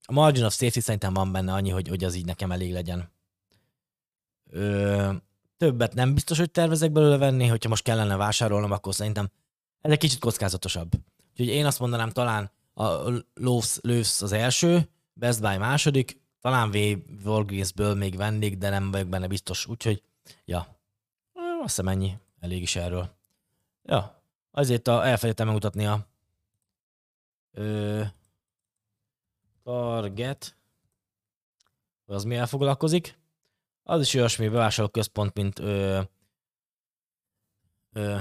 a 0.05 0.13
margin 0.13 0.45
of 0.45 0.55
safety 0.55 0.79
szerintem 0.79 1.13
van 1.13 1.33
benne 1.33 1.53
annyi, 1.53 1.71
hogy, 1.71 1.89
hogy 1.89 2.05
az 2.05 2.15
így 2.15 2.25
nekem 2.25 2.53
elég 2.53 2.73
legyen. 2.73 3.13
Ö, 4.51 5.13
többet 5.57 5.95
nem 5.95 6.15
biztos, 6.15 6.39
hogy 6.39 6.51
tervezek 6.51 6.93
belőle 6.93 7.17
venni, 7.17 7.47
hogyha 7.47 7.69
most 7.69 7.83
kellene 7.83 8.17
vásárolnom, 8.17 8.73
akkor 8.73 8.95
szerintem 8.95 9.29
ez 9.81 9.91
egy 9.91 9.99
kicsit 9.99 10.19
kockázatosabb. 10.19 10.93
Úgyhogy 11.31 11.49
én 11.49 11.67
azt 11.67 11.79
mondanám, 11.79 12.11
talán 12.11 12.51
a 12.75 12.85
Lowe's, 13.35 13.79
Lowe's 13.81 14.23
az 14.23 14.33
első, 14.33 14.89
Best 15.13 15.41
Buy 15.41 15.57
második, 15.57 16.21
talán 16.41 16.75
Walgreensből 17.25 17.95
még 17.95 18.17
vennék, 18.17 18.57
de 18.57 18.71
nem 18.71 18.91
vagyok 18.91 19.09
benne 19.09 19.27
biztos. 19.27 19.67
Úgyhogy, 19.67 20.03
ja, 20.45 20.59
azt 21.35 21.61
hiszem 21.63 21.89
ennyi. 21.89 22.19
Elég 22.41 22.63
is 22.63 22.77
erről. 22.77 23.17
Ja, 23.83 24.23
azért 24.51 24.89
a, 24.89 24.93
elfelejtettem 24.93 25.47
megmutatni 25.47 25.87
a 25.87 26.07
ö, 27.53 28.03
target, 29.63 30.57
az 32.07 32.25
mi 32.25 32.37
elfoglalkozik. 32.37 33.19
Az 33.89 34.01
is 34.01 34.15
olyasmi 34.15 34.51
központ, 34.91 35.35
mint 35.35 35.59
ö, 35.59 36.01
ö, 37.93 38.19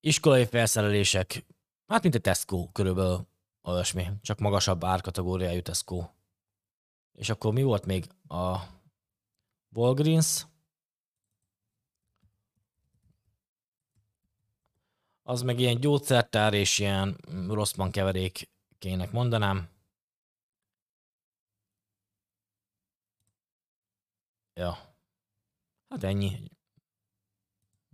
iskolai 0.00 0.44
felszerelések, 0.44 1.46
hát 1.86 2.02
mint 2.02 2.14
a 2.14 2.18
Tesco 2.18 2.68
körülbelül 2.72 3.26
olyasmi, 3.62 4.06
csak 4.22 4.38
magasabb 4.38 4.84
árkategóriájú 4.84 5.62
Tesco. 5.62 6.08
És 7.12 7.28
akkor 7.28 7.52
mi 7.52 7.62
volt 7.62 7.86
még 7.86 8.06
a 8.28 8.56
Walgreens? 9.72 10.46
Az 15.22 15.42
meg 15.42 15.58
ilyen 15.58 15.80
gyógyszertár 15.80 16.54
és 16.54 16.78
ilyen 16.78 17.16
rosszban 17.48 17.90
keverékének 17.90 19.10
mondanám. 19.10 19.68
Ja. 24.58 24.78
Hát 25.88 26.04
ennyi. 26.04 26.42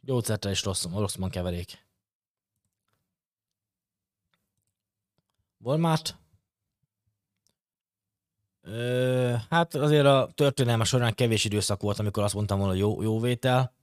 Gyógyszertár 0.00 0.52
és 0.52 0.62
rossz, 0.62 0.84
rosszban 0.84 1.30
keverék. 1.30 1.86
Walmart? 5.58 6.18
Ö, 8.60 9.34
hát 9.50 9.74
azért 9.74 10.06
a 10.06 10.30
történelme 10.34 10.84
során 10.84 11.14
kevés 11.14 11.44
időszak 11.44 11.80
volt, 11.80 11.98
amikor 11.98 12.22
azt 12.22 12.34
mondtam 12.34 12.58
volna, 12.58 12.74
jó, 12.74 13.02
jó 13.02 13.20
vétel. 13.20 13.74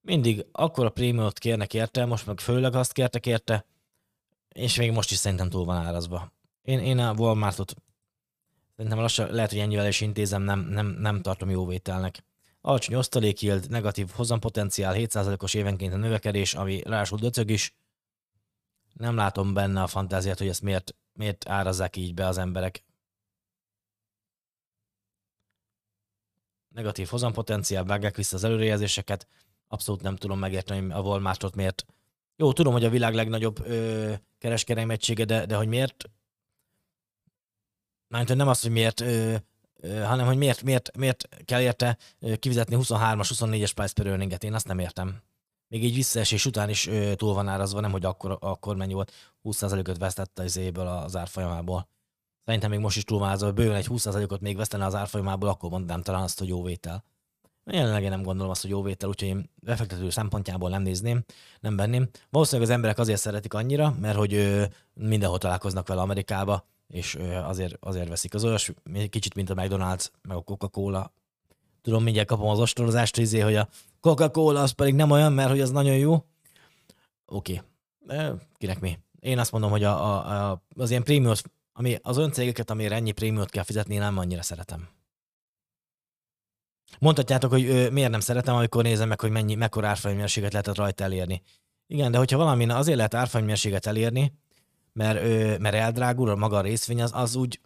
Mindig 0.00 0.46
akkor 0.52 0.86
a 0.86 0.90
prémiumot 0.90 1.38
kérnek 1.38 1.74
érte, 1.74 2.04
most 2.04 2.26
meg 2.26 2.40
főleg 2.40 2.74
azt 2.74 2.92
kértek 2.92 3.26
érte, 3.26 3.66
és 4.48 4.76
még 4.76 4.92
most 4.92 5.10
is 5.10 5.16
szerintem 5.16 5.50
túl 5.50 5.64
van 5.64 5.76
árazva. 5.76 6.32
Én, 6.62 6.78
én 6.78 6.98
a 6.98 7.12
Walmartot 7.12 7.74
szerintem 8.78 9.02
lassan 9.02 9.30
lehet, 9.30 9.50
hogy 9.50 9.58
ennyivel 9.58 9.86
is 9.86 10.00
intézem, 10.00 10.42
nem, 10.42 10.60
nem, 10.60 10.86
nem 10.86 11.22
tartom 11.22 11.50
jó 11.50 11.66
vételnek. 11.66 12.24
Alacsony 12.60 12.94
osztalékyild, 12.94 13.70
negatív 13.70 14.10
hozampotenciál, 14.10 14.94
7%-os 14.96 15.54
évenként 15.54 15.92
a 15.92 15.96
növekedés, 15.96 16.54
ami 16.54 16.82
rásul 16.84 17.18
döcög 17.18 17.50
is. 17.50 17.74
Nem 18.92 19.16
látom 19.16 19.54
benne 19.54 19.82
a 19.82 19.86
fantáziát, 19.86 20.38
hogy 20.38 20.48
ezt 20.48 20.62
miért, 20.62 20.94
miért 21.12 21.48
árazzák 21.48 21.96
így 21.96 22.14
be 22.14 22.26
az 22.26 22.38
emberek. 22.38 22.84
Negatív 26.68 27.08
hozampotenciál, 27.08 27.84
vágják 27.84 28.16
vissza 28.16 28.36
az 28.36 28.44
előrejelzéseket, 28.44 29.26
abszolút 29.68 30.02
nem 30.02 30.16
tudom 30.16 30.38
megérteni 30.38 30.92
a 30.92 31.00
Walmartot 31.00 31.54
miért. 31.54 31.86
Jó, 32.36 32.52
tudom, 32.52 32.72
hogy 32.72 32.84
a 32.84 32.90
világ 32.90 33.14
legnagyobb 33.14 33.66
ö, 33.66 34.12
kereskedelmi 34.38 34.92
egysége, 34.92 35.24
de, 35.24 35.46
de 35.46 35.56
hogy 35.56 35.68
miért 35.68 36.10
Mármint, 38.08 38.38
nem 38.38 38.48
az, 38.48 38.62
hogy 38.62 38.70
miért, 38.70 39.00
ö, 39.00 39.34
ö, 39.80 40.02
hanem 40.02 40.26
hogy 40.26 40.36
miért, 40.36 40.62
miért, 40.62 40.96
miért 40.96 41.28
kell 41.44 41.60
érte 41.60 41.98
kifizetni 42.38 42.76
23-as, 42.78 43.30
24-es 43.34 43.70
price 43.74 43.92
per 43.94 44.06
earninget, 44.06 44.44
én 44.44 44.54
azt 44.54 44.66
nem 44.66 44.78
értem. 44.78 45.22
Még 45.68 45.84
így 45.84 45.94
visszaesés 45.94 46.46
után 46.46 46.68
is 46.68 46.86
ö, 46.86 47.14
túl 47.14 47.34
van 47.34 47.48
árazva, 47.48 47.80
nem 47.80 47.90
hogy 47.90 48.04
akkor, 48.04 48.38
akkor 48.40 48.76
mennyi 48.76 48.92
volt, 48.92 49.12
20%-ot 49.44 49.98
vesztette 49.98 50.42
az 50.42 50.56
évből 50.56 50.86
az 50.86 51.16
árfolyamából. 51.16 51.88
Szerintem 52.44 52.70
még 52.70 52.78
most 52.78 52.96
is 52.96 53.04
túl 53.04 53.18
van 53.18 53.28
árazva, 53.28 53.52
bőven 53.52 53.76
egy 53.76 53.86
20%-ot 53.90 54.40
még 54.40 54.56
vesztene 54.56 54.84
az 54.84 54.94
árfolyamából, 54.94 55.48
akkor 55.48 55.70
mondanám 55.70 56.02
talán 56.02 56.22
azt, 56.22 56.38
hogy 56.38 56.48
jó 56.48 56.62
vétel. 56.62 57.04
Jelenleg 57.64 58.02
én 58.02 58.10
nem 58.10 58.22
gondolom 58.22 58.50
azt, 58.50 58.60
hogy 58.60 58.70
jó 58.70 58.82
vétel, 58.82 59.08
úgyhogy 59.08 59.28
én 59.28 59.50
befektető 59.54 60.10
szempontjából 60.10 60.70
nem 60.70 60.82
nézném, 60.82 61.24
nem 61.60 61.76
venném. 61.76 62.08
Valószínűleg 62.30 62.68
az 62.68 62.74
emberek 62.74 62.98
azért 62.98 63.20
szeretik 63.20 63.54
annyira, 63.54 63.94
mert 64.00 64.16
hogy 64.16 64.34
ö, 64.34 64.64
mindenhol 64.94 65.38
találkoznak 65.38 65.88
vele 65.88 66.00
Amerikába, 66.00 66.66
és 66.88 67.14
azért, 67.44 67.76
azért 67.80 68.08
veszik 68.08 68.34
az 68.34 68.44
olyas, 68.44 68.72
kicsit, 69.10 69.34
mint 69.34 69.50
a 69.50 69.54
McDonald's, 69.54 70.06
meg 70.22 70.36
a 70.36 70.40
Coca-Cola. 70.40 71.12
Tudom, 71.82 72.02
mindjárt 72.02 72.28
kapom 72.28 72.48
az 72.48 72.58
ostorozást, 72.58 73.16
izé, 73.16 73.40
hogy 73.40 73.56
a 73.56 73.68
Coca-Cola 74.00 74.62
az 74.62 74.70
pedig 74.70 74.94
nem 74.94 75.10
olyan, 75.10 75.32
mert 75.32 75.50
hogy 75.50 75.60
az 75.60 75.70
nagyon 75.70 75.96
jó. 75.96 76.24
Oké. 77.26 77.62
Okay. 78.02 78.30
Kinek 78.56 78.80
mi? 78.80 78.98
Én 79.20 79.38
azt 79.38 79.52
mondom, 79.52 79.70
hogy 79.70 79.84
a, 79.84 80.04
a, 80.04 80.50
a, 80.50 80.62
az 80.76 80.90
ilyen 80.90 81.02
prémiumot, 81.02 81.42
ami 81.72 81.98
az 82.02 82.18
olyan 82.18 82.32
cégeket, 82.32 82.70
amire 82.70 82.94
ennyi 82.94 83.12
prémiumot 83.12 83.50
kell 83.50 83.62
fizetni, 83.62 83.94
én 83.94 84.00
nem 84.00 84.18
annyira 84.18 84.42
szeretem. 84.42 84.88
Mondhatjátok, 86.98 87.50
hogy 87.50 87.64
ö, 87.64 87.90
miért 87.90 88.10
nem 88.10 88.20
szeretem, 88.20 88.54
amikor 88.54 88.82
nézem 88.82 89.08
meg, 89.08 89.20
hogy 89.20 89.30
mennyi, 89.30 89.54
mekkora 89.54 89.88
árfolyamérséget 89.88 90.52
lehetett 90.52 90.76
rajta 90.76 91.04
elérni. 91.04 91.42
Igen, 91.86 92.10
de 92.10 92.18
hogyha 92.18 92.36
valami 92.36 92.70
azért 92.70 92.96
lehet 92.96 93.14
árfolyamérséget 93.14 93.86
elérni, 93.86 94.32
mert, 94.92 95.22
ö, 95.22 95.58
mert 95.58 95.74
eldrágul 95.74 96.30
a 96.30 96.34
maga 96.34 96.56
a 96.56 96.60
részvény, 96.60 97.02
az, 97.02 97.10
az 97.14 97.34
úgy 97.34 97.60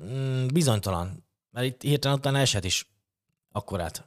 mm, 0.00 0.46
bizonytalan. 0.46 1.24
Mert 1.50 1.66
itt 1.66 1.82
hirtelen 1.82 2.18
utána 2.18 2.38
eshet 2.38 2.64
is 2.64 2.86
akkorát. 3.52 4.06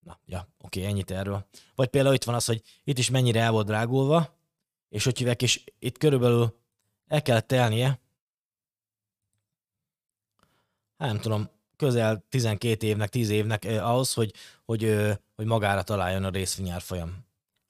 Na, 0.00 0.18
ja, 0.26 0.48
oké, 0.60 0.84
ennyit 0.84 1.10
erről. 1.10 1.46
Vagy 1.74 1.88
például 1.88 2.14
itt 2.14 2.24
van 2.24 2.34
az, 2.34 2.44
hogy 2.44 2.62
itt 2.84 2.98
is 2.98 3.10
mennyire 3.10 3.40
el 3.40 3.50
volt 3.50 3.66
drágulva, 3.66 4.34
és 4.88 5.04
hogy 5.04 5.18
hívek, 5.18 5.42
és 5.42 5.64
itt 5.78 5.98
körülbelül 5.98 6.58
el 7.06 7.22
kellett 7.22 7.46
telnie, 7.46 8.00
hát 10.98 11.08
nem 11.08 11.20
tudom, 11.20 11.48
közel 11.76 12.24
12 12.28 12.86
évnek, 12.86 13.08
10 13.08 13.30
évnek 13.30 13.64
eh, 13.64 13.88
ahhoz, 13.88 14.14
hogy, 14.14 14.32
hogy, 14.64 14.84
eh, 14.84 15.16
hogy 15.36 15.46
magára 15.46 15.82
találjon 15.82 16.24
a 16.24 16.28
részvényárfolyam. 16.28 17.24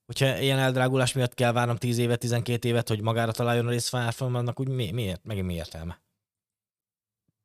Hogyha 0.07 0.39
ilyen 0.39 0.59
eldrágulás 0.59 1.13
miatt 1.13 1.35
kell 1.35 1.53
várnom 1.53 1.77
10 1.77 1.99
évet, 1.99 2.19
12 2.19 2.69
évet, 2.69 2.89
hogy 2.89 3.01
magára 3.01 3.33
találjon 3.33 3.67
a 3.67 3.71
részvényárfolyam, 3.71 4.35
annak 4.35 4.61
úgy 4.61 4.69
mi, 4.69 4.91
miért? 4.91 5.25
Megint 5.25 5.47
mi 5.47 5.55
értelme? 5.55 6.03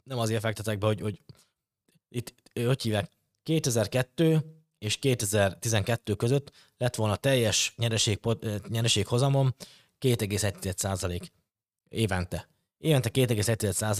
Nem 0.03 0.19
azért 0.19 0.41
fektetek 0.41 0.77
be, 0.77 0.85
hogy, 0.85 1.01
hogy 1.01 1.21
itt, 2.09 2.33
hogy 2.53 2.81
hívják, 2.81 3.11
2002 3.43 4.45
és 4.77 4.97
2012 4.97 6.15
között 6.15 6.51
lett 6.77 6.95
volna 6.95 7.15
teljes 7.15 7.73
nyereség, 7.75 8.19
nyereség 8.67 9.07
hozamom 9.07 9.53
2,1% 9.99 11.27
évente. 11.89 12.49
Évente 12.77 13.09
2,1 13.13 13.89
az 13.89 13.99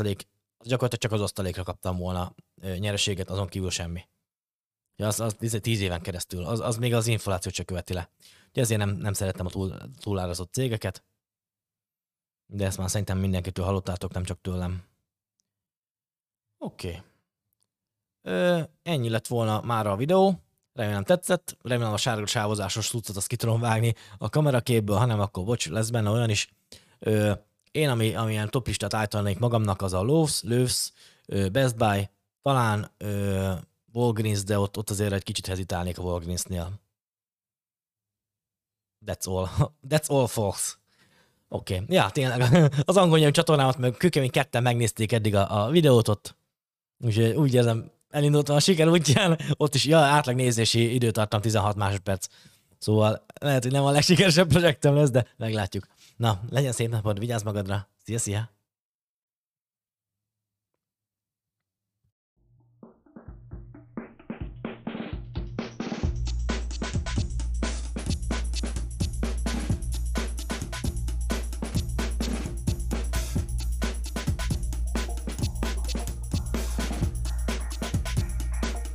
gyakorlatilag 0.66 1.02
csak 1.02 1.12
az 1.12 1.22
osztalékra 1.22 1.64
kaptam 1.64 1.98
volna 1.98 2.36
nyereséget, 2.78 3.30
azon 3.30 3.48
kívül 3.48 3.70
semmi. 3.70 4.08
Ja, 4.96 5.08
az, 5.08 5.20
az 5.20 5.36
tíz 5.62 5.82
éven 5.82 6.02
keresztül, 6.02 6.46
az, 6.46 6.60
az 6.60 6.78
még 6.78 6.94
az 6.94 7.08
inflációt 7.08 7.54
csak 7.54 7.66
követi 7.66 7.94
le. 7.94 8.10
Ugye 8.50 8.62
ezért 8.62 8.80
nem, 8.80 8.90
nem 8.90 9.14
szeretem 9.14 9.46
a 9.46 9.50
túl, 9.50 9.78
túlárazott 10.00 10.54
cégeket. 10.54 11.04
De 12.46 12.66
ezt 12.66 12.78
már 12.78 12.90
szerintem 12.90 13.18
mindenkitől 13.18 13.66
hallottátok, 13.66 14.14
nem 14.14 14.24
csak 14.24 14.42
tőlem. 14.42 14.84
Oké. 16.58 17.02
Okay. 18.24 18.64
ennyi 18.84 19.10
lett 19.10 19.28
volna 19.28 19.62
már 19.62 19.88
a 19.88 19.96
videó. 19.96 20.40
Remélem 20.74 21.04
tetszett, 21.04 21.58
remélem 21.62 21.94
a 21.94 21.98
sárga 21.98 22.26
sávozásos 22.26 22.90
cuccot 22.90 23.16
azt 23.16 23.28
ki 23.28 23.36
tudom 23.36 23.60
vágni 23.60 23.96
a 24.18 24.30
kameraképből, 24.30 24.98
hanem 24.98 25.20
akkor 25.20 25.44
bocs, 25.44 25.70
lesz 25.70 25.90
benne 25.90 26.10
olyan 26.10 26.30
is. 26.30 26.50
Ö, 27.00 27.32
én, 27.72 27.90
ami, 27.90 28.16
ami 28.16 28.32
ilyen 28.32 28.50
top 28.50 28.68
listát 28.68 28.94
állítanék 28.94 29.40
magamnak, 29.40 29.82
az 29.82 29.94
a 29.94 30.02
Lowe's, 30.02 30.42
Lowe's, 30.44 30.90
Best 31.52 31.76
Buy, 31.76 32.10
talán 32.42 32.92
ö, 32.98 33.54
Walgreens, 33.94 34.44
de 34.44 34.60
ott, 34.60 34.78
ott 34.78 34.90
azért 34.90 35.14
egy 35.14 35.24
kicsit 35.24 35.46
hezitálnék 35.46 35.98
a 35.98 36.02
Walgreens-nél. 36.02 36.80
That's 39.06 39.28
all. 39.28 39.50
That's 39.90 40.08
all, 40.08 40.28
folks. 40.28 40.78
Oké, 41.50 41.74
okay. 41.74 41.96
ja, 41.96 42.10
tényleg 42.10 42.72
az 42.86 42.98
angol 42.98 43.18
nyelvű 43.18 43.34
csatornámat 43.34 43.78
meg 43.78 43.92
kőkemény 43.98 44.30
ketten 44.30 44.64
megnézték 44.64 45.12
eddig 45.12 45.36
a, 45.36 45.64
a 45.64 45.70
videót 45.70 46.08
ott. 46.08 46.38
Úgyhogy 47.00 47.36
úgy 47.36 47.54
érzem, 47.54 47.92
elindultam 48.10 48.56
a 48.56 48.60
siker 48.60 48.88
útján, 48.88 49.40
ott 49.58 49.76
is 49.76 49.86
ja, 49.86 49.98
átlag 49.98 50.36
nézési 50.36 50.94
időtartam 50.94 51.42
16 51.42 51.76
másodperc. 51.76 52.28
Szóval 52.78 53.26
lehet, 53.42 53.64
hogy 53.64 53.72
nem 53.72 53.84
a 53.84 53.92
legsikeresebb 53.92 54.48
projektem 54.48 54.96
lesz, 54.96 55.10
de 55.10 55.28
meglátjuk. 55.38 55.88
Na, 56.18 56.42
legyen 56.50 56.72
szép 56.72 56.90
napod, 56.90 57.20
vigyázz 57.20 57.44
magadra. 57.44 57.88
Szia, 58.04 58.20
szia! 58.20 58.59